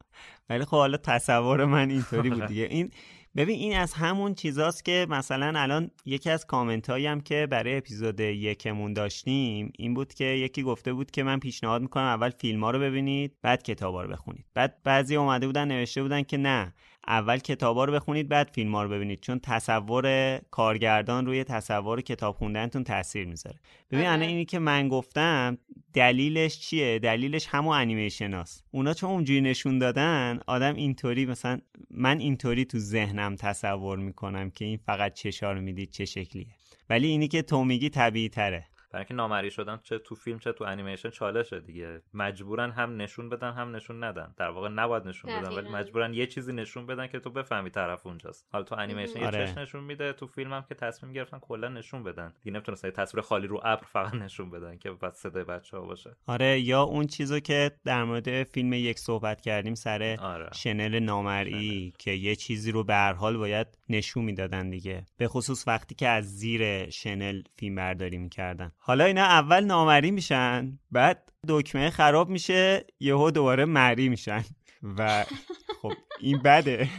[0.50, 2.64] ولی خب حالا تصور من اینطوری بود دیگه.
[2.64, 2.92] این
[3.38, 8.20] ببین این از همون چیزاست که مثلا الان یکی از کامنت هم که برای اپیزود
[8.20, 12.72] یکمون داشتیم این بود که یکی گفته بود که من پیشنهاد می‌کنم اول فیلم ها
[12.72, 14.46] رو ببینید بعد کتاب ها رو بخونید.
[14.54, 16.74] بعد بعضی اومده بودن نوشته بودن که نه.
[17.08, 22.36] اول کتابا رو بخونید بعد فیلم ها رو ببینید چون تصور کارگردان روی تصور کتاب
[22.36, 23.60] خوندنتون تاثیر می‌ذاره.
[23.92, 25.58] ببین الان اینی که من گفتم
[25.94, 28.66] دلیلش چیه؟ دلیلش همون انیمیشن هست.
[28.72, 31.60] اونا چون اونجوری نشون دادن آدم اینطوری مثلا
[31.92, 36.48] من اینطوری تو ذهنم تصور می‌کنم که این فقط چشا رو می‌دید چه شکلیه.
[36.90, 38.66] ولی اینی که تو میگی طبیعی تره.
[38.98, 42.02] برای اینکه نامری شدن چه تو فیلم چه تو انیمیشن چالشه دیگه.
[42.14, 44.34] مجبورن هم نشون بدن هم نشون ندن.
[44.38, 48.06] در واقع نباید نشون بدن ولی مجبورن یه چیزی نشون بدن که تو بفهمی طرف
[48.06, 48.48] اونجاست.
[48.52, 49.48] حالا تو انیمیشن یه آره.
[49.48, 52.34] چش نشون میده تو فیلم هم که تصمیم گرفتن کلا نشون بدن.
[52.44, 56.16] دیگه نمی‌تونن تصویر خالی رو ابر فقط نشون بدن که بعد صدای بچه ها باشه.
[56.28, 60.50] آره یا اون چیزو که در مورد فیلم یک صحبت کردیم سر آره.
[60.54, 65.06] شنل نامرئی که یه چیزی رو به هر حال باید نشون می‌دادن دیگه.
[65.18, 68.72] به خصوص وقتی که از زیر شنل فیلم برداری می‌کردن.
[68.78, 74.44] حالا اینا اول نامری میشن بعد دکمه خراب میشه یهو دوباره مری میشن.
[74.98, 75.26] و
[75.82, 76.90] خب این بده.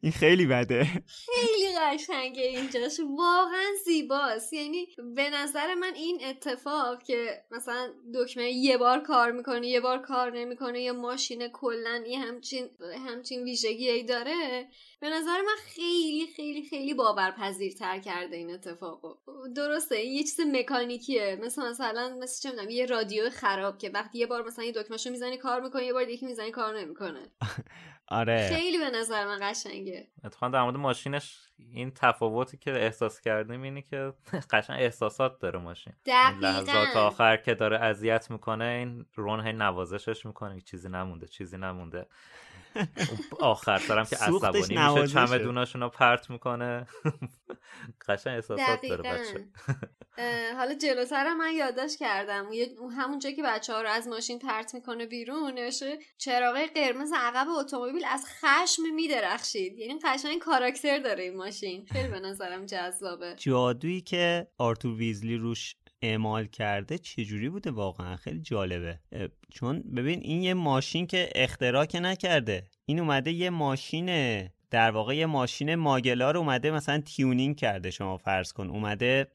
[0.00, 0.84] این خیلی بده.
[1.06, 3.00] خیلی قشنگه اینجاش.
[3.18, 4.52] واقعا زیباست.
[4.52, 9.98] یعنی به نظر من این اتفاق که مثلا دکمه یه بار کار می‌کنه یه بار
[9.98, 12.68] کار نمی‌کنه یا ماشین کلا یه همچین
[13.08, 14.68] همچین ویژگی ای داره
[15.00, 19.14] به نظر من خیلی خیلی خیلی باورپذیرتر کرده این اتفاقو.
[19.56, 21.38] درسته این یه چیز مکانیکیه.
[21.42, 25.10] مثل مثلا مثل چه می‌دونم یه رادیو خراب که وقتی یه بار مثلا یه دکمهشو
[25.10, 27.30] می‌زنی کار می‌کنه یه بار دیگه می‌زنی کار نمی‌کنه.
[28.08, 28.48] آره.
[28.48, 30.08] خیلی به نظر من قشنگه.
[30.24, 34.12] اتفاقا در مورد ماشینش این تفاوتی که احساس کردیم اینه که
[34.52, 35.92] قشنگ احساسات داره ماشین.
[36.40, 40.60] لحظات آخر که داره اذیت می‌کنه این رون هی نوازشش می‌کنه.
[40.60, 42.06] چیزی نمونده چیزی نمونده.
[43.40, 46.86] آخر سرم که عصبانی میشه چمدوناشونو پرت می‌کنه.
[48.08, 49.46] قشنگ احساسات داره بچه.
[50.56, 52.46] حالا جلوتر من یادداشت کردم.
[52.96, 57.46] همون جایی که بچه ها رو از ماشین پرت می‌کنه بیرون نوشته چراغ قرمز عقب
[57.48, 59.78] اتومبیل از خشم میدرخشید.
[59.78, 61.86] یعنی قشنگ کاراکتر داره این ماشین.
[61.92, 63.34] خیلی به نظرم جذابه.
[63.36, 68.98] جادویی که آرتور ویزلی روش اعمال کرده چجوری بوده واقعا؟ خیلی جالبه.
[69.50, 72.66] چون ببین این یه ماشین که اختراع نکرده.
[72.86, 74.08] این اومده یه ماشین
[74.70, 78.70] در واقع یه ماشین ماگلار اومده مثلا تیونینگ کرده شما فرض کن.
[78.70, 79.26] اومده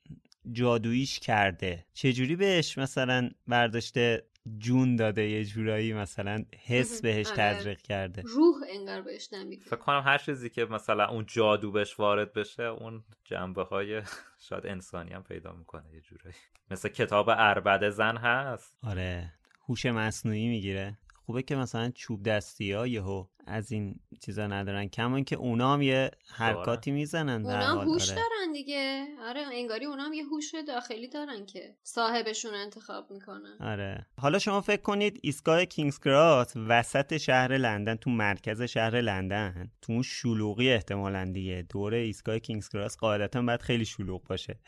[0.52, 1.86] جادوییش کرده.
[1.94, 4.24] چجوری بهش مثلا برداشته
[4.58, 7.36] جون داده یه جورایی مثلا حس بهش آره.
[7.36, 8.22] تزریق کرده.
[8.26, 12.64] روح انگار بهش نمیده فکر کنم هر چیزی که مثلا اون جادو بهش وارد بشه
[12.64, 14.02] اون جنبه های
[14.50, 16.36] شاید انسانی هم پیدا می‌کنه یه جورایی.
[16.72, 18.78] مثل کتاب اربد زن هست.
[18.84, 19.34] آره.
[19.70, 20.98] هوش مصنوعی می‌گیره.
[21.28, 24.88] خوبه که مثلا چوب دستی ها یهو از این چیزا ندارن.
[24.88, 28.16] کما که اونا هم یه حرکاتی می‌زنن اونا هم هوش آره.
[28.16, 29.08] دارن دیگه.
[29.30, 33.58] آره انگاری اونا هم یه هوش داخلی دارن که صاحبشون انتخاب می‌کنن.
[33.60, 34.06] آره.
[34.20, 39.94] حالا شما فکر کنید ایستگاه کینگز کراس وسط شهر لندن تو مرکز شهر لندن تو
[39.94, 41.66] اون شلوغی احتمالا دیگه.
[41.70, 44.60] دور ایستگاه کینگز کراس قاعدتا باید خیلی شلوغ باشه.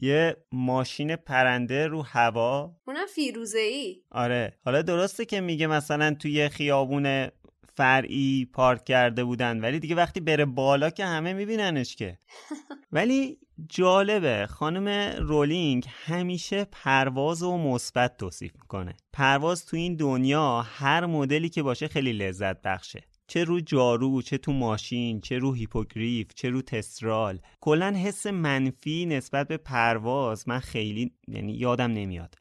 [0.00, 2.76] یه ماشین پرنده رو هوا.
[2.86, 4.58] اونم فیروزه ای آره.
[4.64, 7.28] حالا درسته که میگه مثلا توی خیابون
[7.76, 12.18] فرعی پارک کرده بودن ولی دیگه وقتی بره بالا که همه میبیننش که.
[12.92, 18.96] ولی جالبه خانم رولینگ همیشه پرواز و مثبت توصیف می‌کنه.
[19.12, 23.04] پرواز تو این دنیا هر مدلی که باشه خیلی لذت بخشه.
[23.28, 27.38] چه رو جارو چه تو ماشین چه رو هیپوگریف چه رو تسترال.
[27.60, 32.34] کلا حس منفی نسبت به پرواز من خیلی یعنی یادم نمیاد.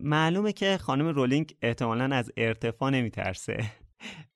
[0.00, 3.64] معلومه که خانم رولینگ احتمالا از ارتفاع نمیترسه.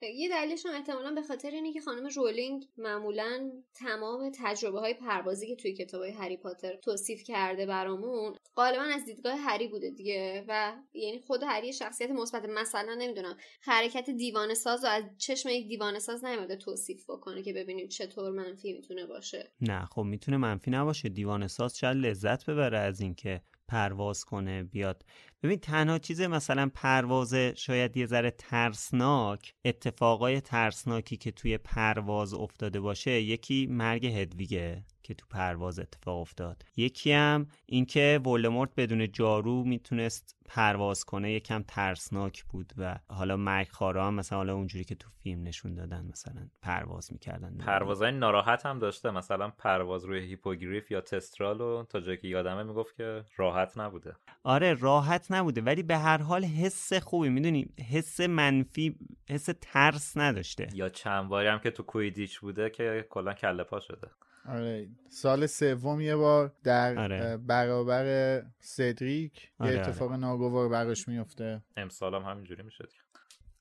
[0.03, 5.47] یه دلیلش هم احتمالا به خاطر اینه که خانم رولینگ معمولا تمام تجربه های پروازی
[5.47, 10.45] که توی کتاب های هری پاتر توصیف کرده برامون غالبا از دیدگاه هری بوده دیگه
[10.49, 12.45] و یعنی خود هری شخصیت مثبت.
[12.45, 17.53] مثلا نمی‌دونم حرکت دیوانه ساز و از چشم یک دیوانه ساز نمیده توصیف بکنه که
[17.53, 19.53] ببینیم چطور منفی می‌تونه باشه.
[19.61, 21.09] نه خب می‌تونه منفی نباشه.
[21.09, 25.05] دیوانه ساز شاید لذت ببره از اینکه پرواز کنه بیاد.
[25.43, 32.81] ببین تنها چیز مثلا پرواز شاید یه ذره ترسناک اتفاقای ترسناکی که توی پرواز افتاده
[32.81, 34.85] باشه یکی مرگ هدویگه.
[35.11, 36.65] که تو پرواز اتفاق افتاد.
[36.77, 43.69] یکی هم اینکه ولدمورت بدون جارو می‌تونست پرواز کنه یکم ترسناک بود و حالا مرگ
[43.69, 47.57] خارا مثلا حالا اونجوری که تو فیلم نشون دادن مثلا پرواز می‌کردن.
[47.59, 49.11] پروازهای ناراحت هم داشته.
[49.11, 54.17] مثلا پرواز روی هیپوگریف یا تسترال و تا جایی که یادمه می‌گفت که راحت نبوده.
[54.43, 57.29] آره راحت نبوده ولی به هر حال حس خوبی.
[57.29, 58.97] می‌دونی؟ حس منفی
[59.29, 60.69] حس ترس نداشته.
[60.75, 64.09] یا چند باری هم که تو کویدیچ بوده که کلا کله پا شده.
[64.49, 64.89] آره.
[65.09, 67.37] سال سوم یه بار در آره.
[67.37, 70.21] برابر سدریک آره یه اتفاق آره.
[70.21, 71.63] ناگوار براش میفته.
[71.77, 72.85] امسال هم همینجوری میشه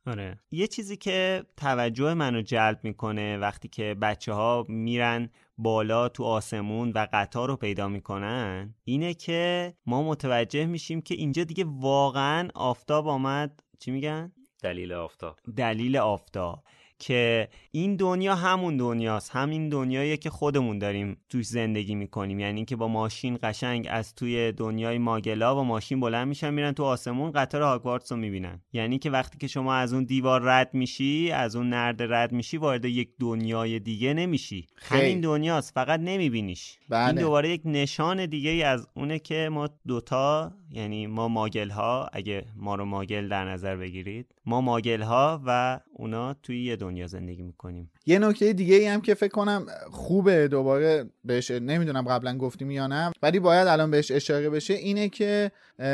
[0.06, 0.40] آره.
[0.52, 6.92] یه چیزی که توجه منو جلب می‌کنه وقتی که بچه ها میرن بالا تو آسمون
[6.96, 13.08] و قطار رو پیدا می‌کنن اینه که ما متوجه میشیم که اینجا دیگه واقعا آفتاب
[13.08, 13.64] آمد.
[13.80, 14.32] چی میگن؟
[14.64, 15.40] دلیل آفتاب.
[15.58, 16.64] دلیل آفتاب.
[17.00, 22.40] که این دنیا همون دنیاست همین دنیاییه که خودمون داریم توش زندگی می‌کنیم.
[22.40, 26.84] یعنی که با ماشین قشنگ از توی دنیای ماگلا با ماشین بلند میشن میرن تو
[26.84, 28.62] آسمون قطار هاگوارتس رو می‌بینن.
[28.74, 32.58] یعنی که وقتی که شما از اون دیوار رد میشی از اون نرد رد میشی
[32.58, 34.68] وارد یک دنیای دیگه نمیشی.
[34.78, 36.78] همین دنیاست فقط نمیبینیش.
[36.90, 37.08] بله.
[37.08, 42.46] این دوباره یک نشان دیگه از اونه که ما دوتا یعنی ما ماگل ها اگه
[42.56, 47.42] ما رو ماگل در نظر بگیرید ما ماگل ها و اونا توی یه دنیا زندگی
[47.42, 47.92] می‌کنیم.
[48.06, 52.88] یه نکته دیگه ای هم که فکر کنم خوبه دوباره بهش نمی‌دونم قبلا گفتیم یا
[52.88, 55.52] نه ولی باید الان بهش اشاره بشه اینه که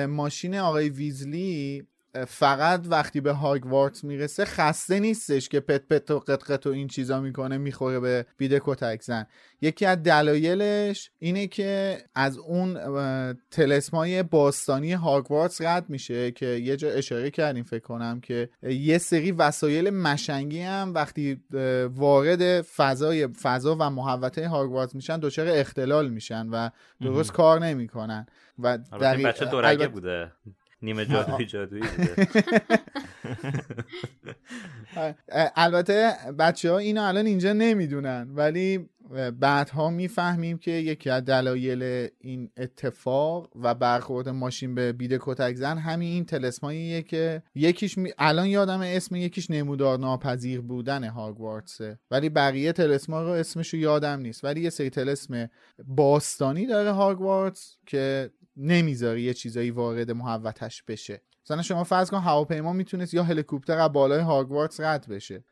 [0.10, 1.88] ماشین آقای ویزلی
[2.28, 7.22] فقط وقتی به هاگوارتس می‌رسه خسته نیستش که پت پت و قط و این چیزا
[7.22, 9.26] می‌کنه می‌خوره به بیده کتک زن.
[9.62, 12.78] یکی از دلایلش اینه که از اون
[13.52, 19.32] تلسمای باستانی هاگوارتس رد میشه که یه جا اشاره کردیم فکر کنم که یه سری
[19.32, 21.44] وسایل مشنگی هم وقتی
[21.96, 26.70] وارد فضای فضا و محوطه هاگوارتس میشن دچار اختلال میشن و
[27.02, 28.26] درست کار نمی‌کنن.
[28.60, 30.32] و در بچه دورگه بوده.
[30.82, 32.28] نیمه جادوی جادویی بوده
[35.56, 38.90] البته بچه ها اینو الان اینجا نمی‌دونن ولی
[39.40, 45.78] بعدها می‌فهمیم که یکی از دلایل این اتفاق و برخورد ماشین به بید کتک زن
[45.78, 48.12] همین این تلسماییه که یکیش می...
[48.18, 54.20] الان یادم اسم یکیش نمودار ناپذیر بودن هاگوارتسه ولی بقیه تلسما رو اسمش رو یادم
[54.20, 54.44] نیست.
[54.44, 55.50] ولی یه سری تلسم
[55.88, 61.22] باستانی داره هاگوارتس که نمی‌ذاره یه چیزایی وارد محوتش بشه.
[61.46, 65.44] مثلا شما فرض کن هواپیما می‌تونست یا هلیکوپتر از بالای هاگوارتس رد بشه.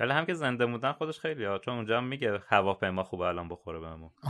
[0.00, 3.48] ولی هم که زنده بودن خودش خیلی ها چون اونجا هم میگه هواپیما خوبه الان
[3.48, 4.10] بخوره بهمون.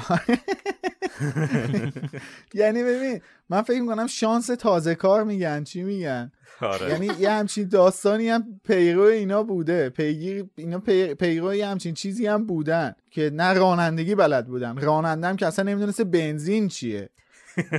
[2.55, 5.64] یعنی ببین من فکر می‌کنم شانس تازه کار میگن.
[5.64, 6.91] چی میگن؟ آره.
[6.91, 9.89] یعنی یه همچین داستانی هم پیرو اینا بوده.
[9.89, 10.79] پیگیر اینا
[11.18, 14.77] پیرو یه همچین چیزی هم بودن که نه رانندگی بلد بودن.
[14.77, 17.11] رانندم که اصلا نمی‌دونسته بنزین چیه.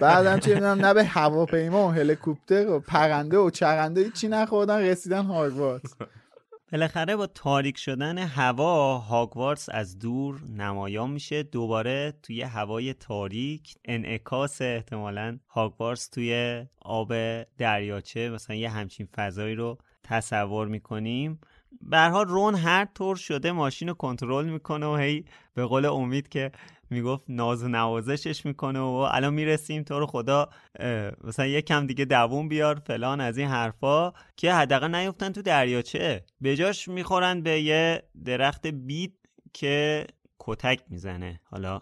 [0.02, 5.26] بعدم چه می‌دونم نه به هواپیما و هلیکوپتر و پرنده و چرنده چی نخوردن رسیدن
[5.26, 5.96] هاگوارتس
[6.72, 11.44] بالاخره با تاریک شدن هوا هاگوارتس از دور نمایان میشه.
[11.44, 17.14] دوباره توی هوای تاریک انعکاس احتمالا هاگوارتس توی آب
[17.58, 18.30] دریاچه.
[18.30, 21.40] مثلا یه همچین فضایی رو تصور می‌کنیم.
[21.82, 26.52] برها رون هر طور شده ماشین رو کنترل می‌کنه و هی به قول امید که
[26.90, 30.50] می‌گفت ناز و نوازشش می‌کنه و الان می‌رسیم تو رو خدا
[31.24, 36.24] مثلا کم دیگه دووم بیار فلان از این حرفا که حداقل نیفتن تو دریاچه.
[36.42, 39.14] به جاش می‌خورن به یه درخت بید
[39.54, 40.08] که
[40.40, 41.40] کتک می‌زنه.
[41.44, 41.82] حالا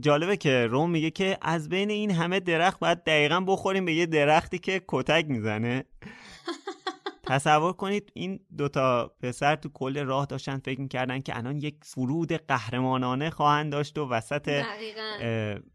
[0.00, 4.06] جالبه که روم میگه که از بین این همه درخت باید دقیقا بخوریم به یه
[4.06, 5.84] درختی که کتک می‌زنه.
[7.28, 12.32] تصور کنید این دوتا پسر تو کل راه داشتن فکر می‌کردن که الان یک فرود
[12.32, 14.64] قهرمانانه خواهند داشت و وسط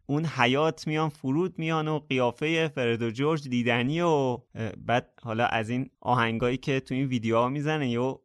[0.06, 4.38] اون حیات میان فرود میان و قیافه فرد و جورج دیدنی و
[4.86, 8.18] بعد حالا از این آهنگایی که تو این ویدیوها می‌زنه و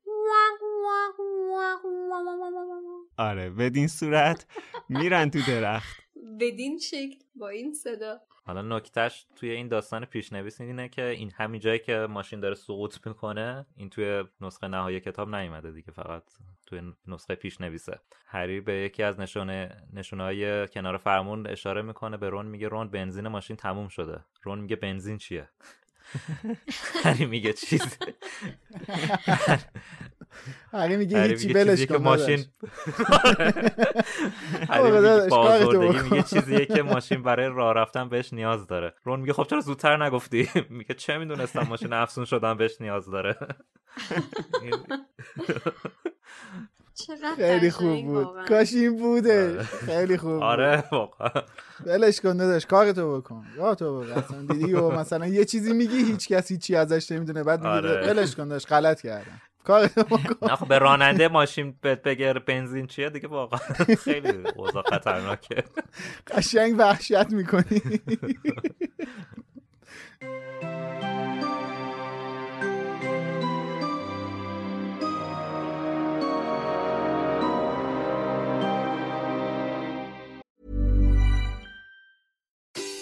[3.17, 4.45] آره بدین صورت
[4.89, 5.97] میرن تو درخت.
[6.39, 8.26] بدین شکل با این صدا.
[8.47, 13.07] حالا نکتهش توی این داستان پیشنویس اینه که این همین جایی که ماشین داره سقوط
[13.07, 16.23] می‌کنه این توی نسخه نهایی کتاب نیومده دیگه فقط
[16.65, 17.99] توی نسخه پیشنویسه.
[18.27, 23.27] هری به یکی از نشونه نشونه کنار فرمون اشاره می‌کنه به رون میگه رون بنزین
[23.27, 24.19] ماشین تموم شده.
[24.43, 25.49] رون میگه بنزین چیه؟
[27.03, 27.97] هری میگه چیز؟
[30.73, 32.45] هری میگه هیچی بلش که ماشین
[34.69, 34.91] هری
[36.03, 38.93] میگه چیزیه که ماشین برای راه رفتن بهش نیاز داره.
[39.03, 43.37] رون میگه خب چرا زودتر نگفتی؟ میگه چه می‌دونستم ماشین افسون شدن بهش نیاز داره.
[47.35, 48.47] خیلی خوب بود.
[48.47, 49.63] کاش این بوده.
[49.63, 50.43] خیلی خوب.
[50.43, 51.43] آره واقعا.
[51.85, 53.45] ولش کن داداش کارتو بکن.
[53.77, 54.45] تو بکن.
[54.45, 57.43] دیدی و مثلا یه چیزی میگی هیچ کسی چی ازش نمی‌دونه.
[57.43, 58.07] بعد میگی آره.
[58.09, 59.41] ولش کن داداش غلط کردم.
[59.67, 63.59] بکن نه خب به راننده ماشین بهت بگه بنزین چیه؟ دیگه واقعا
[64.05, 65.63] خیلی اوضاع خطرناکه.
[66.27, 67.81] قشنگ وحشت می‌کنی.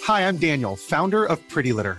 [0.06, 1.98] Hi, I'm Daniel, founder of Pretty Litter.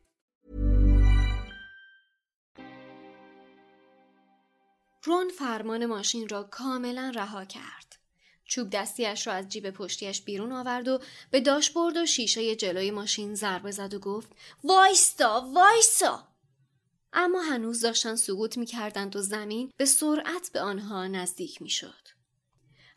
[5.03, 7.95] رون فرمان ماشین را کاملا رها کرد.
[8.45, 10.99] چوب دستیش را از جیب پشتیش بیرون آورد و
[11.31, 14.29] به داشبورد و شیشه جلوی ماشین ضربه زد و گفت
[14.63, 16.27] وایستا وایستا
[17.13, 22.07] اما هنوز داشتن سقوط می کردند و زمین به سرعت به آنها نزدیک می شد.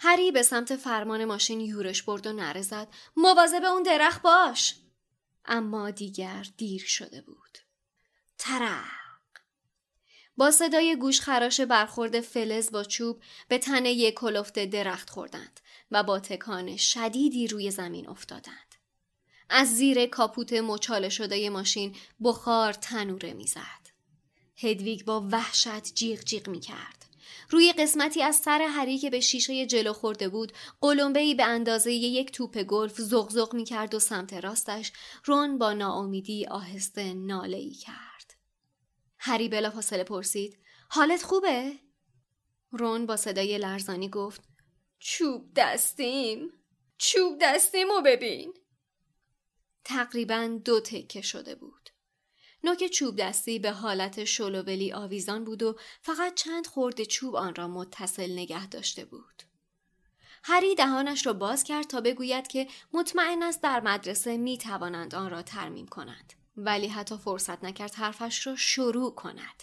[0.01, 4.75] هری به سمت فرمان ماشین یورش برد و نره زد مواظب اون درخت باش
[5.45, 7.59] اما دیگر دیر شده بود
[8.39, 9.04] ترق
[10.37, 15.61] با صدای گوش خراش برخورد فلز با چوب به تنه یک کلفت درخت خوردند
[15.91, 18.75] و با تکان شدیدی روی زمین افتادند.
[19.51, 23.85] از زیر کاپوت مچاله شده ماشین بخار تنوره می‌زد.
[24.57, 27.05] هدویگ با وحشت جیغ جیغ می کرد.
[27.51, 32.33] روی قسمتی از سر هری که به شیشه جلو خورده بود قلمبه‌ای به اندازه یک
[32.33, 34.93] توپ گلف زغزغ می کرد و سمت راستش
[35.25, 38.14] رون با ناامیدی آهسته ناله ای کرد.
[39.27, 40.59] هری بلافاصله پرسید.
[40.89, 41.73] حالت خوبه؟
[42.71, 44.41] رون با صدای لرزانی گفت.
[44.99, 46.53] چوب دستیم.
[46.99, 48.55] چوب دستیمو ببین.
[49.85, 51.91] تقریبا دو تکه شده بود.
[52.65, 57.69] نوک چوب دستی به حالت شلوولی آویزان بود و فقط چند خورده چوب آن را
[57.69, 59.43] متصل نگه داشته بود.
[60.43, 65.31] هری دهانش را باز کرد تا بگوید که مطمئن است در مدرسه می توانند آن
[65.31, 66.44] را ترمیم کنند.
[66.57, 69.63] ولی حتی فرصت نکرد حرفش را شروع کند.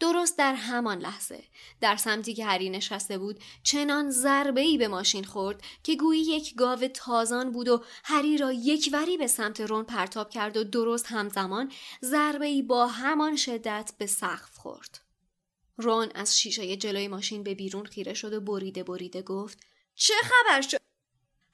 [0.00, 1.44] درست در همان لحظه
[1.80, 6.54] در سمتی که هری نشسته بود چنان ضربه ای به ماشین خورد که گویی یک
[6.54, 11.06] گاو تازان بود و هری را یک وری به سمت رون پرتاب کرد و درست
[11.06, 11.72] همزمان
[12.02, 15.00] ضربه ای با همان شدت به سقف خورد.
[15.76, 19.58] رون از شیشه جلوی ماشین به بیرون خیره شد و بریده بریده گفت
[19.94, 20.83] چه خبر شد؟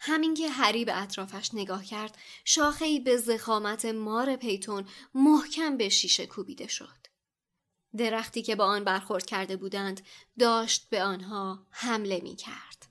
[0.01, 6.26] همین که هری به اطرافش نگاه کرد شاخهای به زخامت مار پیتون محکم به شیشه
[6.26, 7.01] کوبیده شد.
[7.96, 10.01] درختی که با آن برخورد کرده بودند
[10.38, 12.86] داشت به آنها حمله می کرد.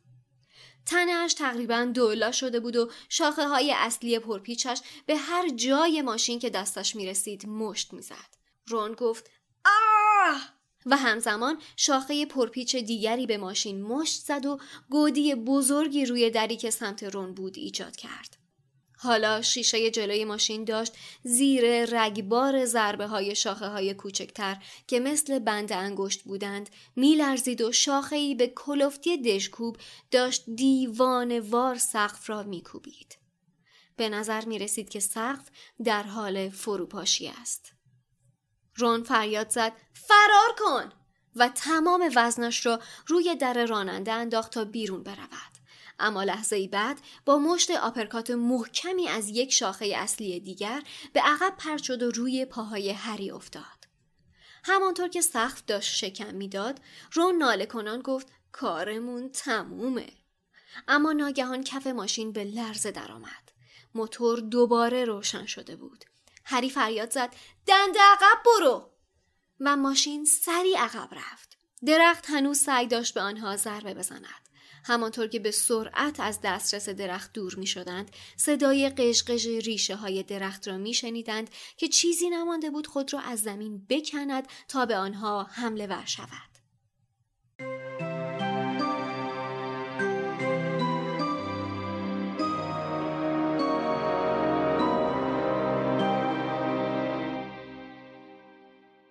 [0.86, 6.50] تنهش تقریبا دولا شده بود و شاخه های اصلی پرپیچش به هر جای ماشین که
[6.50, 8.36] دستش می رسید مشت می زد.
[8.68, 9.30] رون گفت
[9.66, 10.59] آه!
[10.86, 14.60] و همزمان شاخه پرپیچ دیگری به ماشین مشت زد و
[14.90, 18.40] گودی بزرگی روی دری که سمت رون بود ایجاد کرد.
[19.02, 24.58] حالا شیشه جلوی ماشین داشت زیر رگبار ضربه های شاخه های کوچکتر
[24.88, 29.78] که مثل بند انگشت بودند میلرزید و شاخه ای به کلفتی دشکوب
[30.12, 33.18] داشت دیوان وار سقف را میکوبید.
[33.96, 35.50] به نظر می رسید که سقف
[35.84, 37.79] در حال فروپاشی است.
[38.80, 40.92] رون فریاد زد فرار کن
[41.36, 45.60] و تمام وزنش را روی در راننده انداخت تا بیرون برود.
[46.00, 51.54] اما لحظه ای بعد با مشت آپرکات محکمی از یک شاخه اصلی دیگر به عقب
[51.58, 53.64] پرت شد و روی پاهای هری افتاد.
[54.64, 56.82] همانطور که سقف داشت شکم می‌داد،
[57.14, 60.10] رون ناله کنان گفت کارمون تمومه.
[60.88, 63.52] اما ناگهان کف ماشین به لرزه درآمد.
[63.96, 66.06] موتور دوباره روشن شده بود.
[66.50, 67.36] هری فریاد زد
[67.66, 68.90] دنده عقب برو
[69.60, 71.58] و ماشین سری عقب رفت.
[71.86, 74.50] درخت هنوز سعی داشت به آنها ضربه بزند.
[74.84, 80.68] همانطور که به سرعت از دسترس درخت دور می شدند صدای قشقش ریشه های درخت
[80.68, 85.44] را می شنیدند که چیزی نمانده بود خود را از زمین بکند تا به آنها
[85.44, 86.59] حمله ور شود.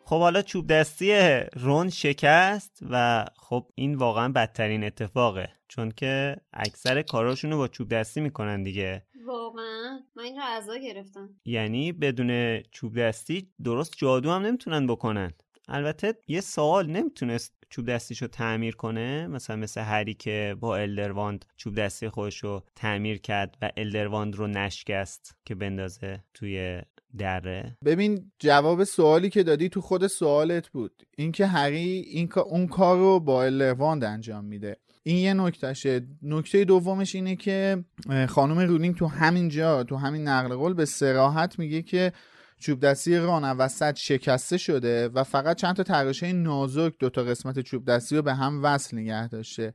[0.08, 1.12] خب حالا چوب دستی
[1.56, 5.48] رون شکست و خب این واقعا بدترین اتفاقه.
[5.68, 9.06] چون که اکثر کاراشونو با چوب دستی می‌کنن دیگه.
[9.26, 11.28] واقعا؟ من این رو اعضا گرفتم.
[11.44, 15.32] یعنی بدون چوب دستی درست جادو هم نمی‌تونن بکنن.
[15.68, 21.74] البته یه سوال نمی‌تونست چوب دستیشو تعمیر کنه؟ مثلا مثل هری که با الدرواند چوب
[21.74, 26.82] دستی خودشو تعمیر کرد و الدرواند رو نشکست که بندازه توی
[27.18, 27.76] دره.
[27.84, 31.02] ببین جواب سوالی که دادی تو خود سوالت بود.
[31.16, 34.76] اینکه هری این اون کار رو با الرواند انجام میده.
[35.02, 37.84] این یه نکتهشه نکته دومش اینه که
[38.28, 42.12] خانم رولینگ تو همین جا تو همین نقل قول به سراحت میگه که
[42.58, 47.60] چوب دستی ران وسط شکسته شده و فقط چند تا تراشه نازک دو تا قسمت
[47.60, 49.74] چوب دستی رو به هم وصل نگه داشته.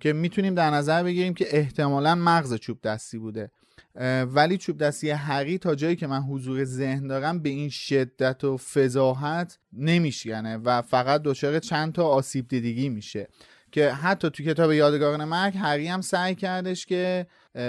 [0.00, 3.50] که می‌تونیم در نظر بگیریم که احتمالا مغز چوب دستی بوده.
[4.34, 8.56] ولی چوب دستی حقی تا جایی که من حضور ذهن دارم به این شدت و
[8.56, 13.28] فضاحت نمیشکنه و فقط دچار چند تا آسیب دیدگی میشه
[13.72, 17.26] که حتی تو کتاب یادگاران مرگ هری هم سعی کردش که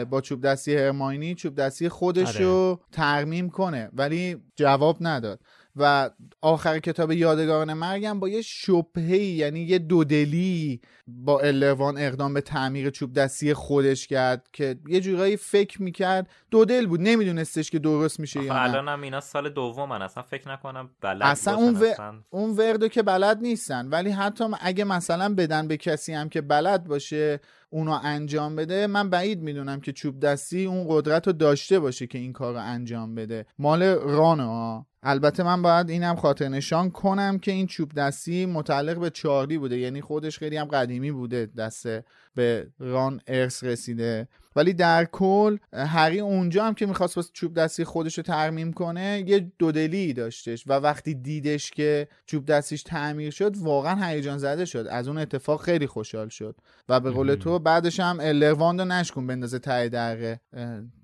[0.09, 2.79] با چوب دستی هرماینی چوب دستی خودش رو آره.
[2.91, 5.39] ترمیم کنه ولی جواب نداد
[5.75, 6.09] و
[6.41, 12.89] آخر کتاب یادگاران مرگم با یه شبهی یعنی یه دودلی با الوان اقدام به تعمیر
[12.89, 16.99] چوب دستی خودش کرد که یه جورایی فکر می‌کرد دودل بود.
[17.01, 21.23] نمیدونستش که درست میشه یا الان هم اینا سال دوم من اصلا فکر نکنم بلد
[21.23, 21.93] اصلا اون, و...
[22.29, 23.87] اون وردو که بلد نیستن.
[23.89, 27.39] ولی حتی اگه مثلا بدن به کسی هم که بلد باشه
[27.73, 32.17] اونو انجام بده من بعید می‌دونم که چوب دستی اون قدرت رو داشته باشه که
[32.17, 33.45] این کار رو انجام بده.
[33.59, 34.85] مال رانه ها.
[35.03, 39.77] البته من باید اینم خاطر نشان کنم که این چوب دستی متعلق به چارلی بوده.
[39.77, 42.03] یعنی خودش خیلی هم قدیمی بوده دسته
[42.35, 44.27] به ران ارث رسیده.
[44.55, 49.23] ولی در کل هری اونجا هم که می‌خواست واسه چوب دستی خودش رو ترمیم کنه
[49.27, 54.87] یه دودلی داشتش و وقتی دیدش که چوب دستیش تعمیر شد واقعا هیجان زده شد.
[54.89, 56.55] از اون اتفاق خیلی خوشحال شد.
[56.89, 60.39] و به قول تو بعدش هم الرواند رو نشکن بندازه ته دره.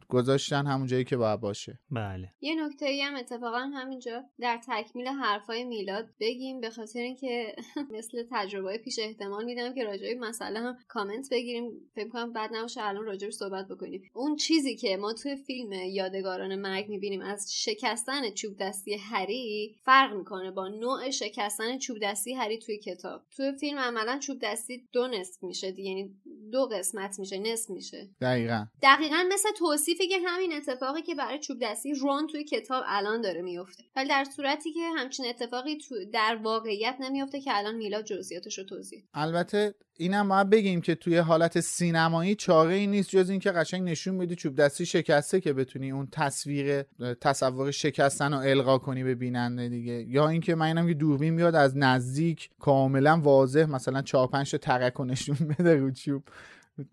[0.09, 1.79] گذاشتن همون جایی که باید باشه.
[1.91, 2.33] بله.
[2.41, 7.55] یه نکته ای هم اتفاقا همینجا در تکمیل حرفای میلاد بگیم به خاطر اینکه
[7.95, 11.71] مثل تجربه پیش احتمال میدم که راجعی مسئله هم کامنت بگیریم.
[11.95, 14.01] فکر کنم بعد نباشه الان راجعش صحبت بکنیم.
[14.13, 20.13] اون چیزی که ما توی فیلم یادگاران مرگ می‌بینیم از شکستن چوب دستی هری فرق
[20.13, 23.21] می‌کنه با نوع شکستن چوب دستی هری توی کتاب.
[23.35, 26.15] توی فیلم عملا چوب دستی دو نصف میشه یعنی
[26.51, 28.09] دو قسمت میشه نصف میشه.
[28.21, 28.65] دقیقا.
[28.81, 33.41] دقیقا مثل توصیف که همین اتفاقی که برای چوب دستی رون توی کتاب الان داره
[33.41, 33.83] میفته.
[33.95, 38.63] ولی در صورتی که همچین اتفاقی تو در واقعیت نمیفته که الان میلاد جزئیاتش رو
[38.63, 43.89] توضیح البته اینم باید بگیم که توی حالت سینمایی چاره ای نیست جز اینکه قشنگ
[43.89, 46.83] نشون میدی چوب دستی شکسته که بتونی اون تصویر
[47.21, 50.05] تصور شکستن رو القا کنی به بیننده دیگه.
[50.07, 54.57] یا اینکه من اینم که دوربین میاد از نزدیک کاملا واضح مثلا 4 5 تا
[54.57, 56.23] ترک نشون بده رو چوب.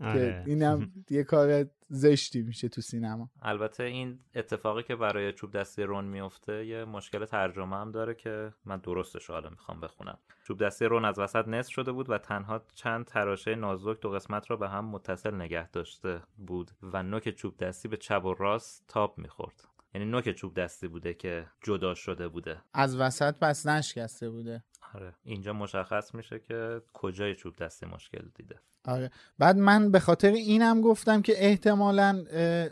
[0.01, 0.43] آره.
[0.45, 3.31] که اینم یه کار زشتی میشه تو سینما.
[3.43, 8.53] البته این اتفاقی که برای چوب دستی رون میفته یه مشکل ترجمه هم داره که
[8.65, 10.19] من درستش حالا می‌خوام بخونم.
[10.47, 14.51] چوب دستی رون از وسط نصف شده بود و تنها چند تراشه نازک دو قسمت
[14.51, 18.85] را به هم متصل نگه داشته بود و نوک چوب دستی به چپ و راست
[18.89, 19.65] تاب می‌خورد.
[19.95, 22.63] یعنی نوک چوب دستی بوده که جدا شده بوده.
[22.75, 24.65] از وسط پس نشکسته بوده.
[24.95, 25.15] آره.
[25.23, 28.61] اینجا مشخص میشه که کجای چوب دستی مشکل دیده.
[28.87, 29.11] آره.
[29.39, 32.25] بعد من به خاطر اینم گفتم که احتمالا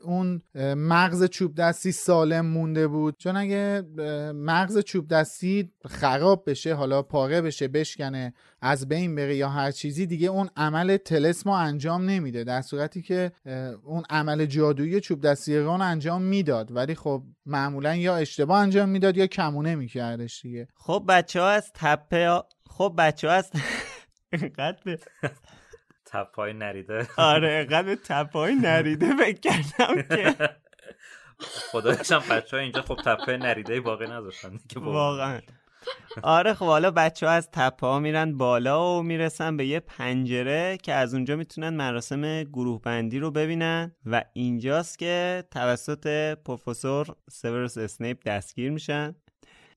[0.03, 0.43] اون
[0.77, 3.17] مغز چوب دستی سالم مونده بود.
[3.19, 3.83] چون اگه
[4.35, 10.07] مغز چوب دستی خراب بشه حالا پاره بشه بشکنه از بین بره یا هر چیزی
[10.07, 12.45] دیگه اون عمل تلسم انجام نمیده.
[12.45, 13.33] در صورتی که
[13.85, 16.77] اون عمل جادویی چوب دستی ران انجام می‌داد.
[16.77, 20.69] ولی خب معمولا یا اشتباه انجام می‌داد یا کمونه میکردش دیگه.
[20.75, 23.51] خب بچه ها از تپه خب بچه ها از
[26.15, 27.07] تپای نریده.
[27.17, 30.51] آره قد تپای نریده فکر کردم که.
[31.73, 35.41] خدایش هم بچه ها اینجا خب تپای نریده باقی نذاشتن که واقعا.
[36.23, 40.79] آره خب حالا بچه ها از تپه ها میرن بالا و می‌رسن به یه پنجره
[40.83, 47.79] که از اونجا می‌تونن مراسم گروه بندی رو ببینن و اینجاست که توسط پروفسور سیورس
[47.79, 49.15] اسنیپ دستگیر میشن.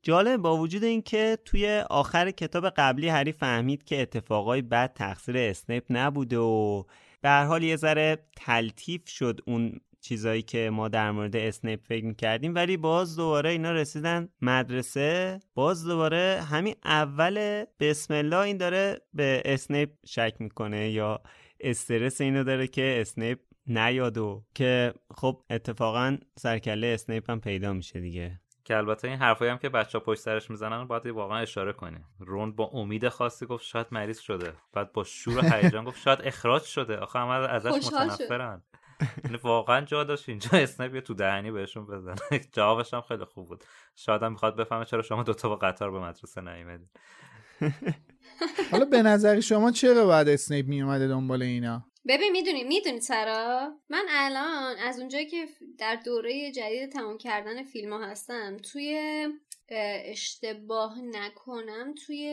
[0.01, 5.83] جالب با وجود اینکه توی آخر کتاب قبلی هری فهمید که اتفاقای بد تقصیر اسنیپ
[5.89, 6.83] نبوده و
[7.21, 12.05] به هر حال یه ذره تلطیف شد اون چیزایی که ما در مورد اسنیپ فکر
[12.05, 15.39] می‌کردیم ولی باز دوباره اینا رسیدن مدرسه.
[15.55, 21.21] باز دوباره همین اول بسم الله این داره به اسنیپ شک می‌کنه یا
[21.59, 27.41] استرس اینو داره که اسنیپ نیاد و که خب اتفاقا سر و کله اسنیپ هم
[27.41, 28.39] پیدا میشه دیگه.
[28.67, 32.05] که البته این حرفایی هم که بچه ها پشت سرش می‌زنن باید واقعا اشاره کنیم
[32.19, 34.53] رون با امید خاصی گفت شاید مریض شده.
[34.73, 36.97] بعد با شور و هیجان گفت شاید اخراج شده.
[36.97, 38.61] آخه همه ازش متنفرن.
[39.23, 40.49] یعنی واقعا جا داشت اینجا.
[40.53, 42.15] اسنپ تو دهنی بهشون بزنه.
[42.55, 43.63] جوابش هم خیلی خوب بود.
[43.95, 46.89] شاید هم می‌خواد بفهمه چرا شما دوتا با قطار به مدرسه نیومدید
[48.71, 54.05] حالا به نظر شما چرا باید اسنیپ میومده دنبال اینا؟ ببین می‌دونی می‌دونی سرا؟ من
[54.09, 55.47] الان از اونجایی که
[55.77, 59.27] در دوره جدید تمام کردن فیلم ها هستم توی
[60.05, 62.23] اشتباه نکنم توی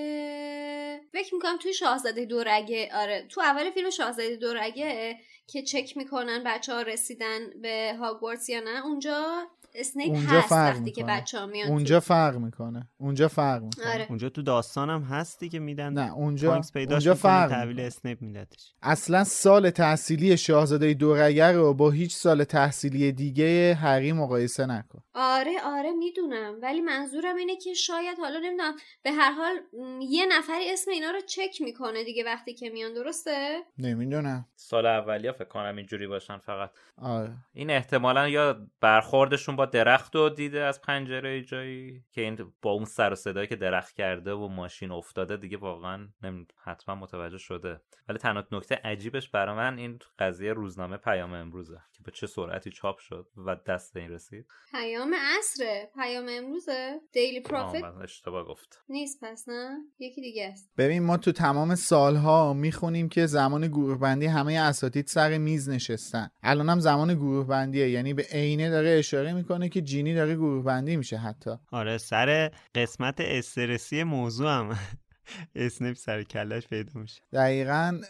[1.12, 2.90] فکر می‌کنم توی شاهزاده دورگه.
[2.94, 8.60] آره تو اول فیلم شاهزاده دورگه که چک می‌کنن بچه ها رسیدن به هاگوارتس یا
[8.60, 11.20] نه اونجا اسنیپ اونجا هست فرق وقتی که می‌کنه.
[11.20, 12.88] بچه ها میان اونجا فرق می‌کنه.
[12.96, 13.92] اونجا فرق می‌کنه.
[13.94, 14.06] آره.
[14.08, 17.80] اونجا تو داستانم هستی که میدن نه اونجا اونجا می‌کنه فرق تحویل.
[17.80, 24.66] اسنیپ میدتش اصلا سال تحصیلی شاهزاده دورگر رو با هیچ سال تحصیلی دیگه هری مقایسه
[24.66, 25.02] نکن.
[25.14, 26.54] آره آره می‌دونم.
[26.62, 29.54] ولی منظورم اینه که شاید حالا نمی‌دونم به هر حال
[30.00, 34.46] یه نفری اسم اینا رو چک می‌کنه دیگه وقتی که میان درسته؟ نمی‌دونم.
[34.56, 36.70] سال اولیا فکر کنم اینجوری باشن فقط.
[36.98, 37.32] آره.
[37.52, 42.84] این احتمالا یا برخوردشون با درخت رو دیده از پنجره جایی که این با اون
[42.84, 46.46] سر و صدایی که درخت کرده و ماشین افتاده دیگه واقعا نمی...
[46.64, 47.80] حتما متوجه شده.
[48.08, 52.70] ولی تنها نکته عجیبش برای من این قضیه روزنامه پیام امروزه که به چه سرعتی
[52.70, 54.46] چاپ شد و دست این رسید.
[54.70, 55.90] پیام عصره.
[55.94, 57.00] پیام امروزه.
[57.12, 58.82] Daily Prophet من اشتباه گفت.
[58.88, 60.70] نیست پس نه؟ یکی دیگه است.
[60.78, 66.28] ببین ما تو تمام سالها می‌خونیم که زمان گروه بندی همه اساتید سر میز نشستن.
[66.42, 70.64] الان هم زمان گروه بندیه یعنی به عینه داره اشاره می‌کنه که جینی داره گروه
[70.64, 71.50] بندی میشه حتی.
[71.72, 74.78] آره سر قسمت استرسی موضوع هم
[75.55, 77.22] اسنیپ سر و کله‌ش پیدا میشه.
[77.32, 78.00] دقیقا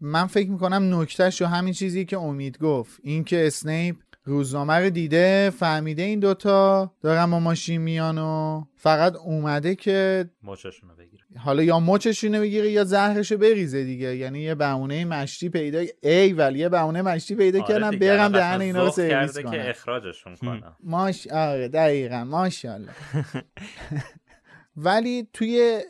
[0.00, 3.96] من فکر می‌کنم نکتهش و همین چیزی که امید گفت این که اسنیپ
[4.30, 6.92] روزنامه رو دیده فهمیده این دوتا.
[7.02, 11.22] دارن با ماشین میان و فقط اومده که مچشون رو بگیره.
[11.38, 14.16] حالا یا مچشونو بگیره یا زهرشو بریزه دیگه.
[14.16, 18.60] یعنی یه بهونه مشتی پیدا ای ولی یه بهونه مشتی پیدا آره کردم برم دهن
[18.60, 20.76] اینا رو سرویس کنم که اخراجشون کنم.
[20.82, 22.92] ماش آره دقیقا ماشاءالله.
[24.84, 25.80] ولی توی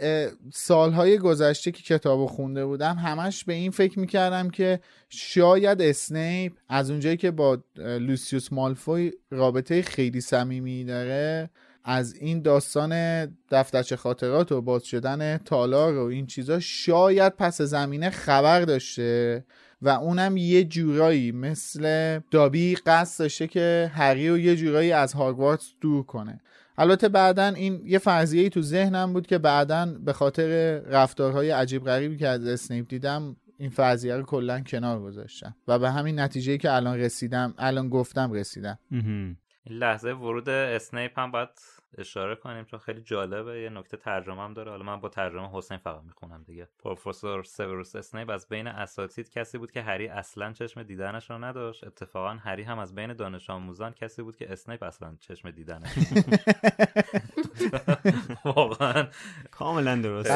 [0.52, 6.90] سالهای گذشته که کتابو خونده بودم همش به این فکر می‌کردم که شاید اسنیپ از
[6.90, 11.50] اونجایی که با لوسیوس مالفوی رابطه خیلی صمیمی داره
[11.84, 18.10] از این داستان دفترچه خاطرات و باز شدن تالار و این چیزا شاید پس زمینه
[18.10, 19.44] خبر داشته
[19.82, 25.72] و اونم یه جورایی مثل دابی قصد داشته که هری رو یه جورایی از هاگوارتس
[25.80, 26.40] دور کنه.
[26.80, 32.16] البته بعدا این یه فرضیه تو ذهنم بود که بعدا به خاطر رفتارهای عجیب غریبی
[32.16, 36.72] که از اسنیپ دیدم این فرضیه رو کلا کنار گذاشتم و به همین نتیجه که
[36.72, 38.78] الان رسیدم الان گفتم رسیدم.
[38.90, 41.48] این لحظه ورود اسنیپ هم باید
[41.98, 44.70] اشاره کنیم چون خیلی جالبه یه نکته ترجمه هم داره.
[44.70, 46.68] حالا من با ترجمه حسین فقط می‌خونم دیگه.
[46.78, 51.84] پروفسور سیوروس اسنیپ از بین اساتید کسی بود که هری اصلا چشم دیدنش رو نداشت.
[51.84, 55.90] اتفاقا هری هم از بین دانش آموزان کسی بود که اسنیپ اصلا چشم دیدنش
[58.44, 59.06] واقعا.
[59.50, 60.30] کاملا درست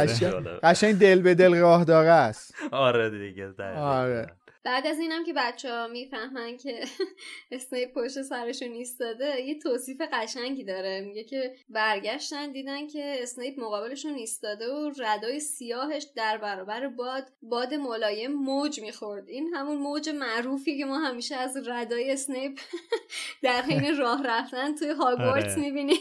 [0.62, 2.55] قشنگ, دل به دل راه داره است.
[2.72, 3.55] آره دیگه.
[3.76, 4.26] آره.
[4.65, 6.85] بعد از اینم که بچه ها می‌فهمن که
[7.51, 11.01] اسنیپ پشت سرشون ایستاده یه توصیف قشنگی داره.
[11.01, 17.75] میگه که برگشتن دیدن که اسنیپ مقابلشون ایستاده و ردای سیاهش در برابر باد باد
[17.75, 19.29] ملایم موج می‌خورد.
[19.29, 22.61] این همون موج معروفی که ما همیشه از ردای اسنیپ
[23.43, 25.61] در حین راه رفتن توی هاگوارتس آره.
[25.61, 25.99] می‌بینیم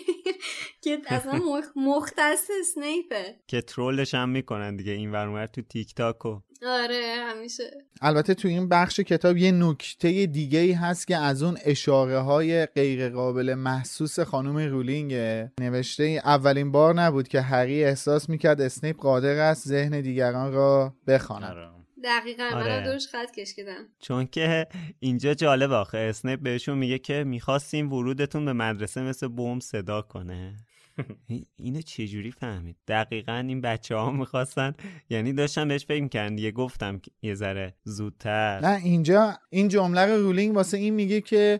[0.81, 3.35] که اصلا مخ- مختص اسنیپه.
[3.47, 7.63] که troll ش هم می‌کنن دیگه این ور اونور تو تیک تاک و آره همیشه.
[8.01, 12.65] البته تو این بخش کتاب یه نکته دیگه ای هست که از اون اشاره های
[12.65, 15.13] غیر قابل محسوس خانم رولینگ
[15.59, 21.55] نوشته اولین بار نبود که هری احساس می‌کرد اسنیپ قادر است ذهن دیگران را بخواند.
[22.03, 22.55] دقیقا آره.
[22.55, 23.85] منم دورش خط کشیدم.
[23.99, 24.67] چون که
[24.99, 30.55] اینجا جالب آخه اسنیپ بهشون میگه که می‌خواستیم ورودتون به مدرسه مثل بمب صدا کنه.
[31.57, 34.73] اینو چجوری فهمید؟ دقیقا این بچه ها می‌خواستن
[35.09, 36.35] یعنی داشتم بهش فکر می‌کردن.
[36.35, 38.59] دیگه گفتم یه ذره زودتر.
[38.59, 41.59] نه اینجا این جمله رو رولینگ واسه این میگه که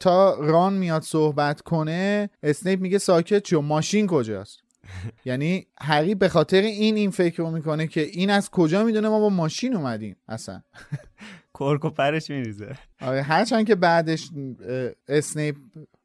[0.00, 4.62] تا ران میاد صحبت کنه اسنیپ میگه ساکت شو ماشین کجاست؟
[5.24, 9.20] یعنی هری به خاطر این این فکر رو می‌کنه که این از کجا می‌دونه ما
[9.20, 10.62] با ماشین اومدیم اصلا؟
[11.58, 12.76] کرک و پرش میریزه.
[13.00, 14.28] آره هرچند که بعدش
[15.08, 15.56] اسنیپ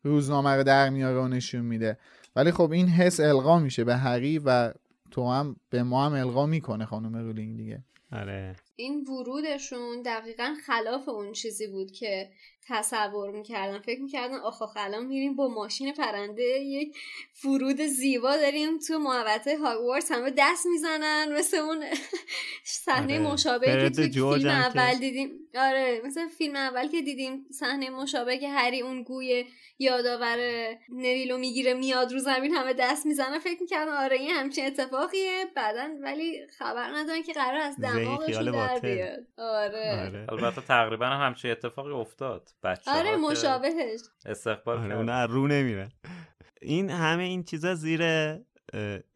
[0.03, 1.97] روزنامه رو در میاره و نشون میده.
[2.35, 4.73] ولی خب این حس القا میشه به هری و
[5.11, 7.83] تو هم به ما هم القا می‌کنه خانم رولینگ دیگه.
[8.11, 8.55] آره.
[8.75, 12.29] این ورودشون دقیقا خلاف اون چیزی بود که
[12.67, 13.79] تصور می‌کردن.
[13.79, 16.97] فکر می‌کردن آخ الان میریم با ماشین پرنده یک
[17.33, 20.11] فرود زیبا داریم تو محوطه هاگوارتس.
[20.11, 21.33] همه دست می‌زنن.
[21.37, 21.85] مثل اون
[22.63, 23.33] صحنه آره.
[23.33, 25.31] مشابهی که جورج فیلم اول دیدیم.
[25.55, 27.45] آره مثل فیلم اول که دیدیم.
[27.51, 29.45] صحنه مشابه که هری اون گوی
[29.79, 30.37] یادآور
[30.89, 33.39] نویلو می‌گیره میاد رو زمین همه دست می‌زنن.
[33.39, 35.45] فکر می‌کردن آره این همچین اتفاقیه.
[35.55, 39.15] بعدا ولی خبر ندارن که قرار از دماغشون باطل.
[39.37, 40.07] آره.
[40.07, 40.25] آره.
[40.29, 42.49] البته تقریبا هم همچین اتفاقی افتاد.
[42.63, 44.97] بچه آره مشابهش استقبال آره کرد.
[44.97, 45.91] اونا از رو نمیرن.
[46.61, 48.01] این همه این چیزا زیر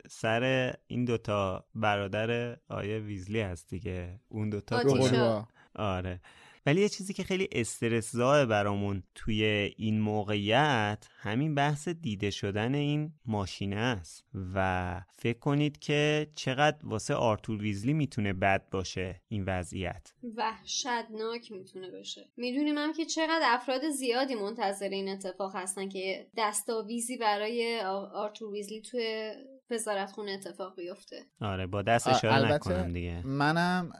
[0.09, 4.19] سر این دوتا برادر آیه ویزلی هست دیگه.
[4.29, 5.47] اون دوتا.
[5.75, 6.21] آره.
[6.67, 9.43] ولی یه چیزی که خیلی استرسزاه برامون توی
[9.77, 17.13] این موقعیت همین بحث دیده شدن این ماشینه است و فکر کنید که چقدر واسه
[17.13, 20.13] آرتور ویزلی می‌تونه بد باشه این وضعیت.
[20.35, 27.17] وحشتناک می‌تونه بشه می‌دونیم هم که چقدر افراد زیادی منتظر این اتفاق هستن که دستاویزی
[27.17, 27.79] برای
[28.13, 29.33] آرتور ویزلی توی
[29.71, 31.15] وزارت خونه اتفاق بیفته.
[31.41, 33.27] آره با دست اشاره نکنم دیگه.
[33.27, 33.91] منم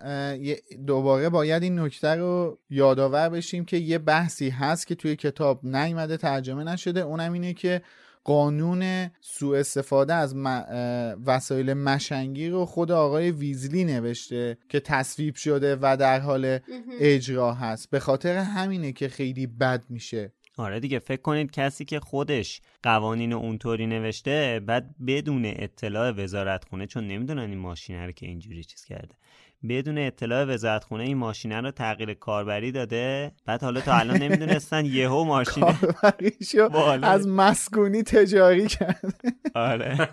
[0.88, 6.18] دوباره باید این نکته رو یادآور بشیم که یه بحثی هست که توی کتاب نیومده
[6.18, 7.00] ترجمه نشده.
[7.00, 7.82] اونم اینه که
[8.24, 10.66] قانون سوء استفاده از م-
[11.26, 16.60] وسایل مشنگی رو خود آقای ویزلی نوشته که تصویب شده و در حال
[17.00, 17.90] اجرا هست.
[17.90, 23.34] به خاطر همینه که خیلی بد میشه آره دیگه فکر کنید کسی که خودش قوانین
[23.34, 29.16] اونطوری نوشته بعد بدون اطلاع وزارتخونه چون نمی‌دونن این ماشینه رو که اینجوری چیز کرده.
[29.70, 35.26] بدون اطلاع وزارتخونه این ماشینه رو تغییر کاربری داده؟ بعد حالا تا الان نمی‌دونستن یهو
[36.70, 37.08] بالا.
[37.08, 39.16] از مسکونی تجاری کرد
[39.56, 40.10] آره.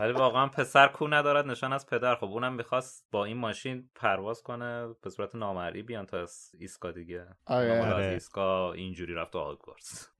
[0.00, 2.14] ولی واقعا پسر کو ندارد نشان از پدر.
[2.14, 6.90] خب اونم می‌خواست با این ماشین پرواز کنه به صورت نامرئی بیان تا از ایسکا
[6.90, 7.26] دیگه.
[7.46, 7.80] آره.
[7.80, 8.04] حالا آره.
[8.04, 10.08] از ایسکا اینجوری رفت تو هاگوارتس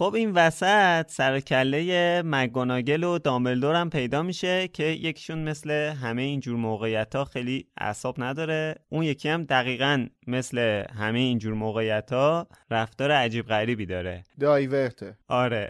[0.00, 6.22] خب این وسط سر کله مگوناگل و دامبلدور هم پیدا میشه که یکیشون مثل همه
[6.22, 8.74] اینجور موقعیت ها خیلی اعصاب نداره.
[8.88, 14.22] اون یکی هم دقیقا مثل همه اینجور موقعیت ها رفتار عجیب غریبی داره.
[14.40, 15.16] دایورته.
[15.28, 15.68] آره.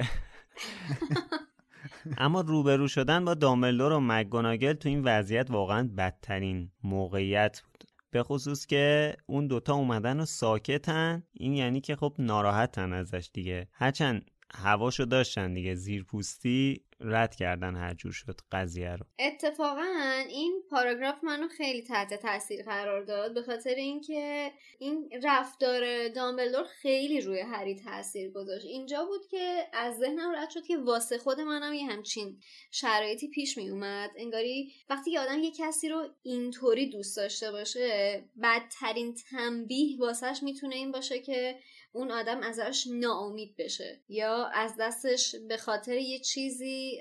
[2.18, 7.62] اما روبرو شدن با دامبلدور و مگوناگل تو این وضعیت واقعا بدترین موقعیت
[8.10, 13.68] به خصوص که اون دوتا اومدن و ساکتن این یعنی که خب ناراحتن ازش دیگه.
[13.72, 19.06] هرچند هواشو داشتن دیگه زیرپوستی رد کردن هر جور شد قضیه رو.
[19.18, 26.64] اتفاقا این پاراگراف منو خیلی تحت تاثیر قرار داد به خاطر اینکه این رفتار دامبلدور
[26.64, 28.64] خیلی روی هری تاثیر گذاشت.
[28.64, 32.40] اینجا بود که از ذهنم رد شد که واسه خود منم یه همچین
[32.70, 34.10] شرایطی پیش می اومد.
[34.16, 40.74] انگاری وقتی که آدم یه کسی رو اینطوری دوست داشته باشه بدترین تنبیه واسش می‌تونه
[40.74, 41.58] این باشه که
[41.92, 46.98] اون آدم ازش ناامید بشه یا از دستش به خاطر یه چیزی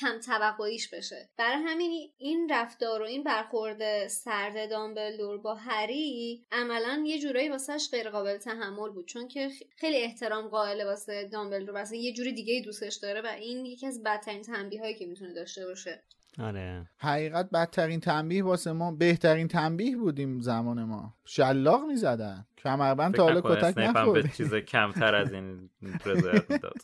[0.00, 1.28] کم توقعیش بشه.
[1.36, 7.88] برای همین این رفتار و این برخورد سرد دامبلدور با هری عملا یه جورایی واسهش
[7.90, 9.08] غیر قابل تحمل بود.
[9.08, 13.66] چون که خیلی احترام قائل واسه دامبلدور واسه یه جوری دیگه دوستش داره و این
[13.66, 16.02] یکی از بدترین تنبیه هایی که می‌تونه داشته باشه.
[16.38, 16.86] آره.
[16.98, 21.14] حقیقت بدترین تنبیه واسه ما بهترین تنبیه بودیم زمان ما.
[21.24, 22.46] شلاق می‌زدن.
[22.58, 26.74] کمربند تا حالا کتک نخورد چیز کمتر از این می‌داد.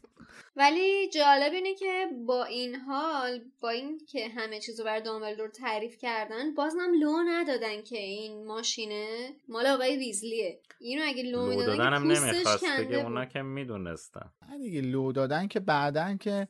[0.56, 5.98] ولی جالب اینه که با این حال با این که همه چیزو بر دامبلدور تعریف
[5.98, 9.30] کردن بازم لو ندادن که این ماشینه.
[9.48, 10.60] مال آقای ویزلیه.
[10.80, 12.96] اینو اگه لو لو می‌دادن دادن که هم پوستش کنده.
[12.96, 14.30] اونا که می‌دونستن.
[14.58, 16.48] دیگه لو دادن که بعدن که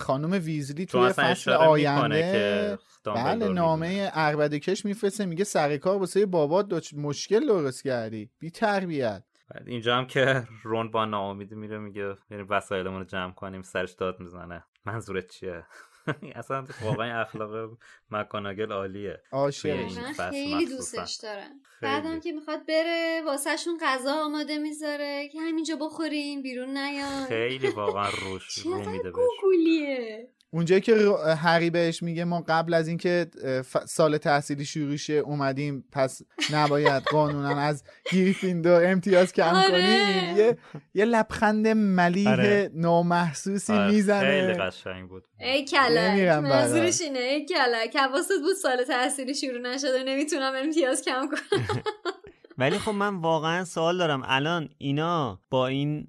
[0.00, 6.94] خانم ویزلی توی فصل آینده بله نامه عربده کش میفرسته میگه سر کار واسه بابات
[6.94, 8.30] مشکل درست کردی.
[8.38, 9.22] بی تربیت.
[9.50, 13.92] بعد اینجا هم که رون با ناامیدی میره میگه بریم وسایلمون رو جمع کنیم سرش
[13.92, 14.64] داد می‌زنه.
[14.84, 15.64] منظورت چیه؟
[16.34, 17.78] اصلا واقعا اخلاق
[18.10, 20.00] مکاناگل عالیه عاشق توی این این.
[20.00, 20.66] من فصل خیلی.
[20.66, 21.60] دوستش دارم.
[21.82, 28.08] بعدم که می‌خواد بره واسهشون غذا آماده می‌ذاره که همینجا بخورین بیرون نیان خیلی واقعا
[28.22, 29.26] روش رو میده بهش
[30.54, 30.94] اونجایی که
[31.38, 33.26] هری بهش میگه ما قبل از اینکه
[33.86, 36.22] سال تحصیلی شروع شه اومدیم پس
[36.52, 39.70] نباید قانونا از گریفیندور امتیاز کم آره.
[39.70, 40.36] کنیم.
[40.36, 40.58] یه
[40.94, 42.70] یه لبخند ملیح آره.
[42.74, 45.24] نامحسوسی آره، خیلی می‌زنه قشنگ بود.
[45.40, 51.28] ای کلک منظورش اینه ای کلک حواست بود سال تحصیلی شروع نشده نمی‌تونم امتیاز کم
[51.28, 51.82] کنم.
[52.58, 54.22] ولی خب من واقعا سوال دارم.
[54.26, 56.08] الان اینا با این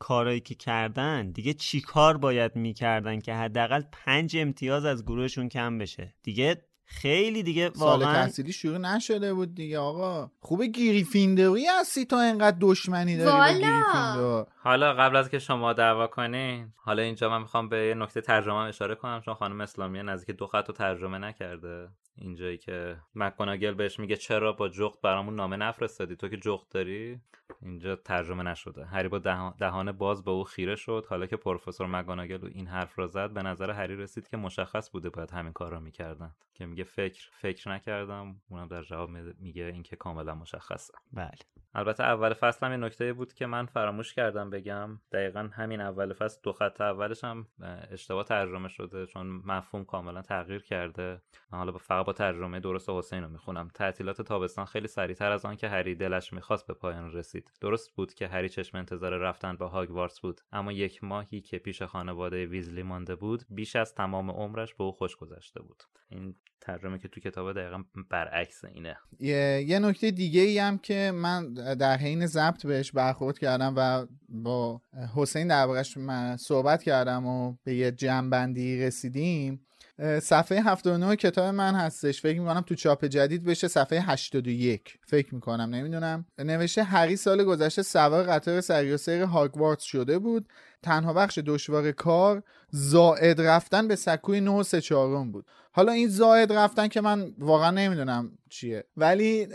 [0.00, 6.14] کارایی که کردن دیگه چیکار باید می‌کردن که حداقل پنج امتیاز از گروهشون کم بشه؟
[6.22, 10.30] دیگه خیلی دیگه سال واقعا تحصیلی شروع نشده بود دیگه آقا.
[10.40, 14.46] خوبه گریفیندوری هستی تا اینقدر دشمنی داری با والا.
[14.56, 18.54] حالا قبل از که شما دعوا کنین حالا اینجا من می‌خوام به یه نکته ترجمه
[18.54, 21.88] اشاره کنم چون خانم اسلامی نزدیک دو خط رو ترجمه نکرده.
[22.16, 27.20] اینجایی که مکگوناگل بهش میگه چرا با جغد برامون نامه نفرستادی؟ تو که جغد داری؟
[27.62, 28.84] اینجا ترجمه نشده.
[28.84, 29.18] هری با
[29.58, 31.06] دهان, باز به او خیره شد.
[31.08, 35.10] حالا که پروفسور مکگوناگل این حرف را زد به نظر هری رسید که مشخص بوده
[35.10, 38.36] باید همین کار را می‌کردن که میگه فکر فکر نکردم.
[38.48, 40.94] اونم در جواب می- میگه این که کاملا مشخصه.
[41.12, 41.30] بله.
[41.74, 45.00] البته اول فصل هم یه نکته بود که من فراموش کردم بگم.
[45.12, 50.22] دقیقا همین اول فصل دو خط اولش هم اه، اشتباه ترجمه شده چون مفهوم کاملا
[50.22, 51.20] تغییر کرده.
[51.52, 53.68] من حالا فقط با ترجمه درست حسین رو می‌خونم.
[53.74, 57.39] تعطیلات تابستان خیلی سریعتر از آن که هری دلش می‌خواست به پایان رسید.
[57.60, 61.82] درست بود که هری چشم انتظار رفتن به هاگوارتس بود اما یک ماهی که پیش
[61.82, 65.82] خانواده ویزلی مانده بود بیش از تمام عمرش به او خوش گذشته بود.
[66.08, 68.96] این ترجمه که تو کتاب دقیقا برعکس اینه.
[69.20, 74.06] یه, یه نکته دیگه ای هم که من در حین ضبط بهش برخورد کردم و
[74.28, 74.82] با
[75.16, 75.64] حسین
[75.96, 79.66] من صحبت کردم و به یه جمعبندی رسیدیم
[80.22, 82.20] صفحه 79 کتاب من هستش.
[82.20, 86.26] فکر می‌کنم تو چاپ جدید بشه صفحه 81 فکر می‌کنم نمی‌دونم.
[86.38, 90.48] نوشته هری سال گذشته سوار قطار سری و سیر هاگوارتس شده بود.
[90.82, 95.46] تنها بخش دشوار کار زائد رفتن به سکوی 9 و 3 چهارم بود.
[95.72, 98.84] حالا این زائد رفتن که من واقعا نمی‌دونم چیه.
[98.96, 99.46] ولی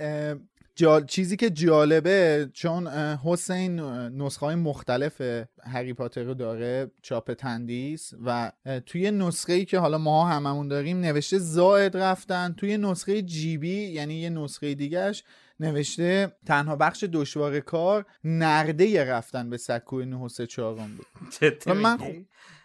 [0.75, 1.05] جال...
[1.05, 2.87] چیزی که جالبه چون
[3.23, 5.21] حسین نسخه های مختلف
[5.63, 8.51] هری پاتر رو داره چاپ تندیس و
[8.85, 14.15] توی نسخه ای که حالا ما هممون داریم نوشته زائد رفتن توی نسخه جیبی یعنی
[14.15, 15.23] یه نسخه دیگهش
[15.59, 21.05] نوشته تنها بخش دشوار کار نرده رفتن به سکوی 9 و 3 چهارم بود.
[21.39, 21.97] جدی و من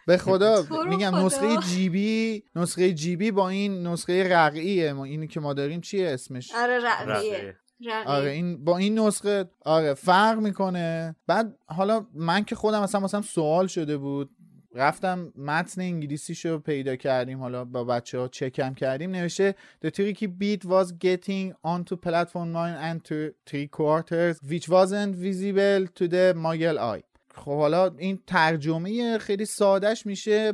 [0.07, 1.15] به خدا میگم.
[1.15, 4.93] نسخه جیبی نسخه جیبی با این نسخه رقعیه.
[4.93, 7.55] ما اینی که ما داریم چیه اسمش؟ آره رقیه
[7.87, 8.11] رقیه.
[8.11, 13.21] آره این با این نسخه آره فرق می‌کنه بعد حالا من که خودم اصلا مثلا
[13.21, 14.29] سوال شده بود
[14.75, 19.55] رفتم متن انگلیسیشو پیدا کردیم حالا با بچه ها چکم کردیم نوشته
[19.85, 25.87] The tricky beat was getting onto platform 9 and to three quarters which wasn't visible
[25.87, 27.03] to the muggle eye
[27.35, 30.53] خب حالا این ترجمه خیلی سادش میشه.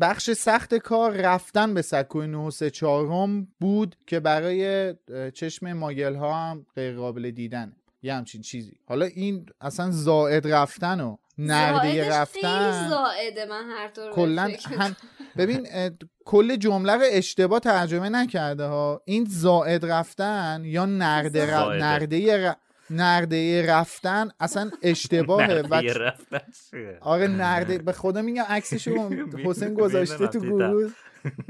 [0.00, 4.94] بخش سخت کار رفتن به سکوی 9 و سه چهارم بود که برای
[5.34, 7.72] چشم ماگل ها هم غیر قابل دیدنه.
[8.02, 8.72] یه همچین چیزی.
[8.86, 11.16] حالا این اصلا زائد رفتن و
[11.80, 13.44] خیلی رفتن زائده.
[13.44, 14.96] من هر طور کلا فکر هم
[15.36, 15.66] ببین
[16.24, 19.02] کل جمله رو اشتباه ترجمه نکرده ها.
[19.04, 22.54] این زائد رفتن یا نرده ر...
[22.90, 25.62] نرده رفتن اصلا اشتباهه.
[25.70, 26.40] و رفتن؟
[27.00, 29.10] آره نرده به خدا میگم عکسشو
[29.44, 30.40] حسین گذاشته تو.
[30.40, 30.90] گروه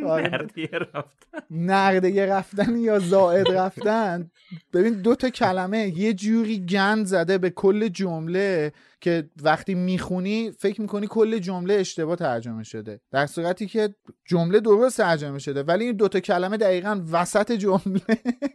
[0.07, 0.29] آره.
[0.29, 1.39] نرده رفتن.
[1.51, 4.31] نرده رفتن یا زائد رفتن؟
[4.73, 8.73] ببین دو تا کلمه یه جوری گند زده به کل جمله.
[9.01, 13.01] که وقتی می‌خونی فکر می‌کنی کل جمله اشتباه ترجمه شده.
[13.11, 13.95] در صورتی که
[14.27, 18.01] جمله درست ترجمه شده ولی این دوتا کلمه دقیقا وسط جمله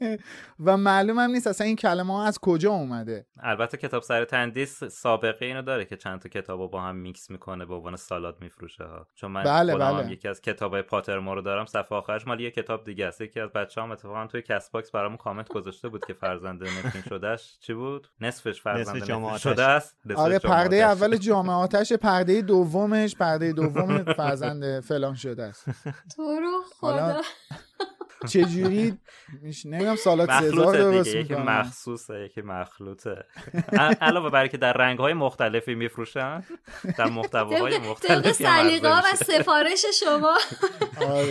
[0.65, 3.25] و معلوم هم نیست اصلا این کلمه ها از کجا اومده.
[3.39, 7.31] البته کتاب سر تندیس سابقه اینو داره که چند تا کتاب رو با هم میکس
[7.31, 9.07] می‌کنه به عنوان سالاد میفروشه ها.
[9.15, 9.85] چون من بله، بله.
[9.85, 13.21] هم یکی از کتابای پاترمو رو دارم صفحه آخرش مال یه کتاب دیگه است.
[13.21, 17.57] یکی از بچه‌هام اتفاقا توی کست باکس برامون کامنت گذاشته بود که فرزند نفرین شدهش
[17.61, 19.41] چی بود؟ نصفش فرزند نصف.
[19.41, 21.01] شده است نصف آره پرده آتش.
[21.01, 25.65] اول جامعه آتش پرده دومش پرده دوم فرزند فلان شده است.
[26.15, 27.21] تو رو خدا.
[28.27, 28.97] چجوری؟
[29.41, 33.25] میش نمی‌دونم سالات سزار درست یکی مخصوصه یکی مخلوطه.
[34.01, 36.43] علاوه بر که در رنگ‌های مختلفی میفروشن
[36.97, 39.01] در محتواهای طبق مختلفی هم سلیقه و.
[39.15, 40.37] سفارش شما.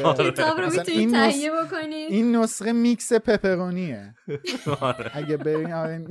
[0.04, 0.30] آره.
[0.30, 2.12] کتاب رو می‌تونید تهیه بکنید.
[2.12, 4.14] این نسخه میکس پپرونیه.
[4.80, 5.10] آره.
[5.14, 6.06] اگه برین آره.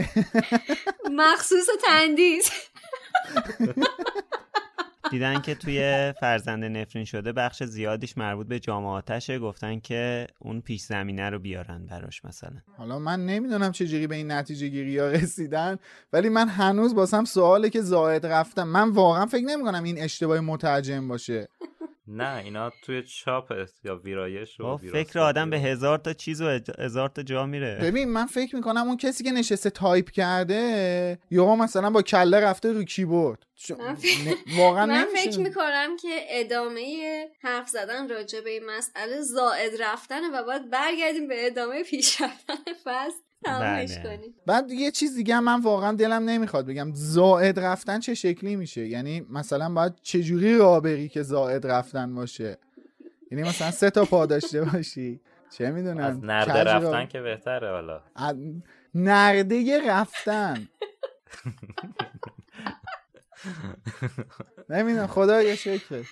[1.12, 2.71] مخصوص تندیس.
[5.12, 10.62] دیدن که توی فرزند نفرین شده بخش زیادیش مربوط به جام آتشه گفتن که اون
[10.62, 12.58] پیش زمینه رو بیارن براش مثلا.
[12.78, 15.78] حالا من نمی‌دونم چجوری به این نتیجه گیری ها رسیدن
[16.14, 20.40] ولی من هنوز باسم سواله که زائد رفتم من واقعا فکر نمی کنم این اشتباه
[20.40, 21.48] مترجم باشه.
[22.08, 27.10] نه اینا توی چاپ یا ویرایش و فکر آدم به هزار تا چیز و هزار
[27.10, 27.80] تا جا میره.
[27.82, 32.74] ببین من فکر می‌کنم اون کسی که نشسته تایپ کرده یا مثلا با کله رفته
[32.74, 33.46] رو کیبورد.
[34.58, 35.06] واقعا من.
[35.16, 41.28] فکر می‌کنم که ادامه حرف زدن راجع به این مسئله زائد رفتنه و باید برگردیم
[41.28, 43.31] به ادامه پیش رفتن فصل.
[43.44, 44.18] تمامش بله.
[44.18, 46.92] کنیم بعد یه چیز دیگه هم من واقعا دلم نمی‌خواد بگم.
[46.94, 52.58] زائد رفتن چه شکلی میشه؟ یعنی مثلا باید چجوری راه بری که زائد رفتن باشه؟
[53.32, 55.22] یعنی مثلا سه تا پا داشته باشی.
[55.58, 58.02] چه می‌دونم؟ از نرده را- رفتن که بهتره حالا.
[58.16, 58.36] از-
[58.96, 60.68] نرده رفتن.
[64.70, 66.06] نمی‌دونم خدا یه شکر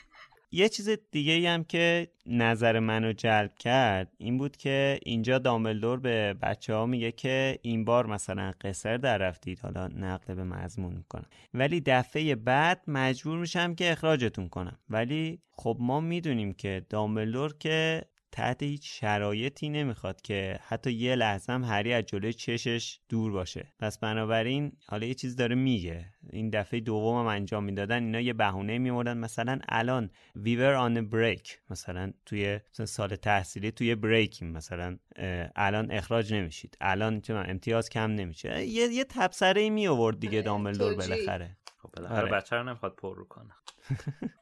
[0.51, 6.33] یه چیز دیگه هم که نظر منو جلب کرد این بود که اینجا دامبلدور به
[6.33, 11.25] بچه ها میگه که این بار مثلا قصر در رفتید حالا نقل به مضمون می‌کنم.
[11.53, 14.79] ولی دفعه بعد مجبور میشم که اخراجتون کنم.
[14.89, 18.01] ولی خب ما می‌دونیم که دامبلدور که
[18.31, 23.73] تحت هیچ شرایطی نمی‌خواد که حتی یه لحظه هم هری از جلوی چشش دور باشه.
[23.79, 26.05] پس بنابراین حالا یه چیز داره میگه.
[26.29, 30.97] این دفعه دوم هم انجام می‌دادن اینا یه بهونه میوردن مثلا الان we were on
[30.97, 31.49] a break.
[31.69, 34.97] مثلا توی مثلا سال تحصیلی توی بریکیم مثلا
[35.55, 36.77] الان اخراج نمیشید.
[36.81, 38.65] الان چه امتیاز کم نمیشه.
[38.65, 40.95] یه یه تبصره ای می آورد دیگه دامبلدور.
[40.95, 41.57] بالاخره.
[41.77, 42.31] خب بالاخره آره.
[42.31, 43.53] بچه رو نمی‌خواد پر رو کنه.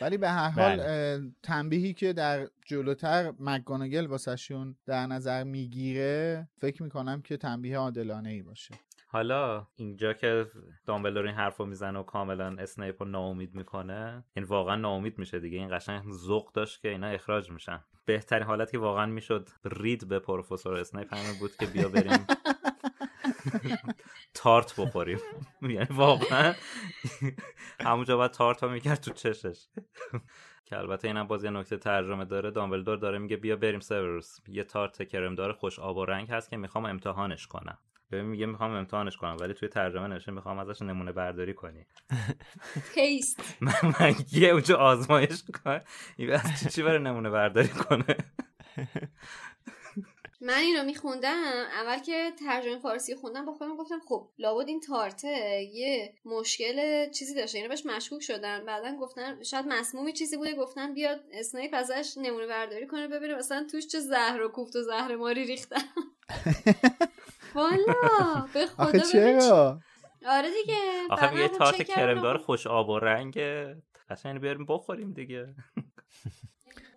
[0.00, 1.30] ولی به هر حال بله.
[1.42, 8.42] تنبیهی که در جلوتر مکگوناگل واسهشون در نظر می‌گیره فکر می‌کنم که تنبیه عادلانه ای
[8.42, 8.74] باشه.
[9.06, 10.46] حالا اینجا که
[10.86, 15.40] دامبلدور این حرف رو می‌زنه و کاملا اسنیپ رو ناامید می‌کنه این واقعا ناامید میشه
[15.40, 15.58] دیگه.
[15.58, 17.80] این قشنگ ذوق داشت که اینا اخراج میشن.
[18.04, 22.26] بهترین حالت که واقعا می‌شد رید به پروفسور اسنیپ همین بود که بیا بریم
[24.34, 25.18] تارت بخوریم.
[25.62, 26.54] یعنی واقعا
[27.80, 29.66] همونجا باید تارت رو می‌کرد تو چشش.
[30.64, 32.50] که البته اینم باز یه نکته ترجمه داره.
[32.50, 36.56] دامبلدور داره میگه بیا بریم سیوروس یه تارت کرمدار خوش آب و رنگ هست که
[36.56, 37.78] می‌خوام امتحانش کنم.
[38.10, 41.86] ببین میگه می‌خوام امتحانش کنم ولی توی ترجمه نوشته می‌خوام ازش نمونه برداری کنی.
[42.94, 45.80] تیست من یه اونجا آزمایش کنم
[46.16, 48.16] این از چی چی برای نمونه برداری کنه؟
[50.42, 51.42] من این رو میخوندم
[51.82, 57.34] اول که ترجمه فارسی خوندم با خودم گفتم خب لابد این تارته یه مشکل چیزی
[57.34, 57.58] داشته.
[57.58, 60.54] اینو بهش مشکوک شدن بعدا گفتن شاید مسمومی چیزی بوده.
[60.54, 64.82] گفتن بیاد اسنیپ ازش نمونه برداری کنه ببینه مثلا توش چه زهر و کوفت و
[64.82, 65.76] زهر ماری ریختن
[67.54, 69.80] والا به خدا چرا؟
[70.26, 70.76] آره دیگه.
[71.10, 71.82] آخه یه تارت.
[71.82, 73.38] کرمدار خوش آب و رنگ
[74.10, 75.48] قشنگ بیاریم بخوریم دیگه.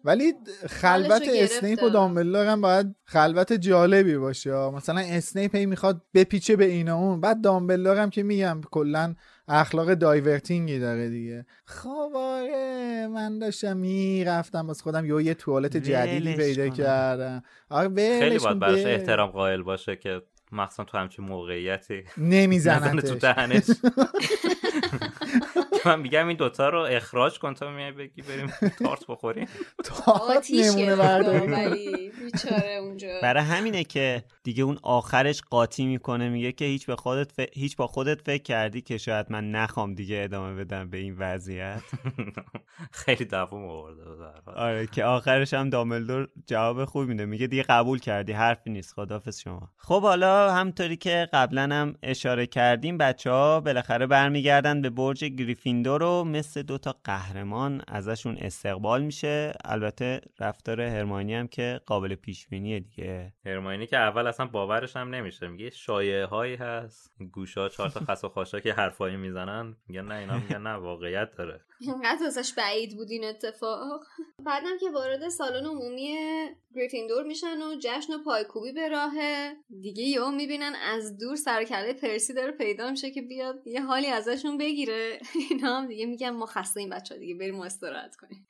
[0.06, 0.34] ولی
[0.70, 1.89] خلوت اسنیپ و.
[1.89, 7.22] دامبلدور هم باید خلوت جالبی باشه مثلا اسنیپ هی می‌خواد بپیچه به این و اون
[7.22, 9.16] بعد دامبلدور هم که میگم کلا
[9.47, 15.78] اخلاق diverting ی داره دیگه خب آره من داشتم می‌رفتم باز خودم یه یه توالت
[15.78, 16.70] جدیدی پیدا.
[16.70, 18.86] کردم آره خیلی باید براش.
[18.86, 22.88] احترام قائل باشه که مخصوصا تو همچین موقعیتی نمیزنتش.
[22.88, 23.64] نزنه تو دهنش
[25.86, 29.48] من میگم این دوتا رو اخراج کن تا میای بگی بریم تارت بخوریم.
[30.36, 32.12] آتیش نمونه برداری.
[33.24, 37.40] برای همینه که دیگه اون آخرش قاطی می‌کنه میگه که هیچ به خودت ف...
[37.54, 41.82] هیچ با خودت فکر کردی که شاید من نخوام دیگه ادامه بدم به این وضعیت؟
[42.92, 44.02] خیلی دوام آورده.
[44.56, 47.26] آره که آخرش هم دامبلدور جواب خوب میده.
[47.26, 49.70] میگه دیگه قبول کردی حرفی نیست خدافظ شما.
[49.78, 55.26] خب حالا همطوری که قبلا هم اشاره کردیم بچه ها بالاخره برمیگردن به برج
[55.76, 59.54] گریفیندور و مثل دوتا قهرمان ازشون استقبال میشه.
[59.66, 63.34] البته رفتار هرمانی هم که قابل پیش بینیه دیگه.
[63.46, 65.48] هرماینی که اول اصلا باورش هم نمیشه.
[65.48, 69.76] میگه شایعه هایی هست گوشا چهار تا خس و خاشا که حرفایی می‌زنن.
[69.88, 71.62] میگن نه اینا میگن نه واقعیت داره.
[71.80, 74.02] اینقدر ازش بعید بود این اتفاق.
[74.46, 76.16] بعدم که وارد سالن عمومی
[76.76, 79.54] گریفیندور میشن و جشن و پایکوبی به راهه.
[79.82, 83.82] دیگه یهو می‌بینن از دور سر و کله پرسی داره پیدا میشه که بیاد یه
[83.82, 85.20] حالی ازشون بگیره.
[85.68, 88.47] هم دیگه میگن ما خسته این بچه دیگه بریم استراحت کنیم.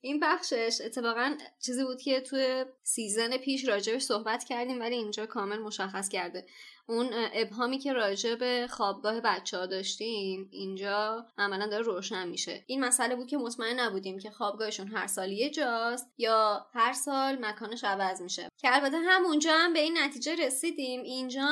[0.00, 5.58] این بخشش اتفاقا چیزی بود که توی season پیش راجبش صحبت کردیم ولی اینجا کامل
[5.58, 6.46] مشخص کرده.
[6.90, 12.64] اون ابهامی که راجع به خوابگاه بچه ها داشتیم اینجا عملا داره روشن میشه.
[12.66, 17.38] این مسئله بود که مطمئن نبودیم که خوابگاهشون هر سال یه جاست یا هر سال
[17.40, 18.48] مکانش عوض میشه.
[18.58, 21.02] که البته همونجا هم به این نتیجه رسیدیم.
[21.02, 21.48] اینجا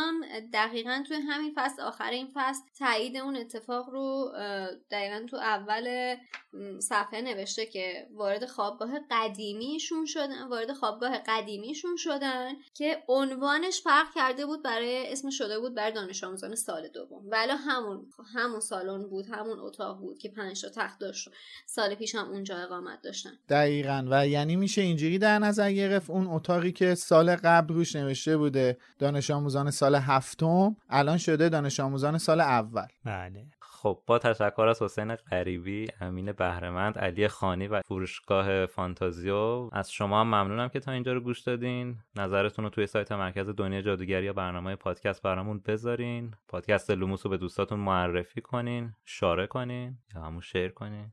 [0.53, 4.33] دقیقا توی همین فصل آخر این فصل تایید اون اتفاق رو
[4.91, 6.17] دقیقا تو اول
[6.81, 14.47] صفحه نوشته که وارد خوابگاه قدیمیشون شدن وارد خوابگاه قدیمیشون شدن که عنوانش فرق کرده
[14.47, 17.23] بود برای اسم شده بود برای دانش آموزان سال دوم.
[17.31, 21.29] ولی همون همون سالن بود همون اتاق بود که پنج تا تخت داشت.
[21.67, 23.31] سال پیش هم اونجا اقامت داشتن.
[23.49, 24.07] دقیقا.
[24.11, 28.79] و یعنی میشه اینجوری در نظر گرفت اون اتاقی که سال قبل روش نوشته بوده
[28.99, 32.87] دانش آموزان سال هفتم الان شده دانش آموزان سال اول.
[33.05, 33.47] بله.
[33.87, 39.69] خب با تشکر از حسین غریبی امین بهرمند علی خانی و فروشگاه فانتازیو.
[39.73, 41.99] از شما هم ممنونم که تا اینجا رو گوش دادین.
[42.17, 46.35] نظرتون رو توی سایت مرکز دنیا جادوگری یا برنامه پادکست برامون بذارین.
[46.49, 51.07] پادکست لوموس رو به دوستاتون معرفی کنین شاره کنین یا همون share کنین.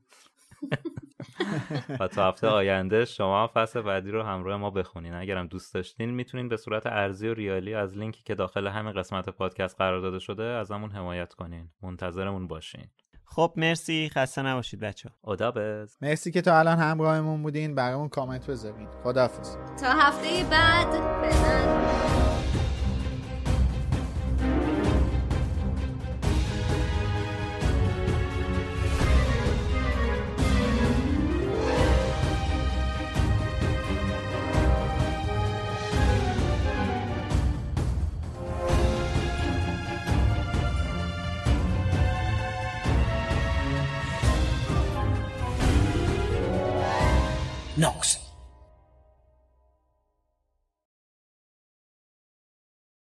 [2.00, 5.14] و تا هفته آینده شما فصل بعدی رو همراه ما بخونین.
[5.14, 9.28] اگرم دوست داشتین می‌تونین به صورت ارزی و ریالی از لینکی که داخل همین قسمت
[9.28, 11.68] پادکست قرار داده شده ازمون حمایت کنین.
[11.82, 12.86] منتظرمون باشین.
[13.24, 14.10] خب مرسی.
[14.14, 15.10] خسته نباشید بچه
[15.56, 17.74] بز مرسی که تا الان همراهمون بودین.
[17.74, 18.88] برامون کامنت بذارین.
[19.04, 19.56] خداحافظ.
[19.56, 20.90] تا هفته بعد.
[20.92, 21.83] فعلا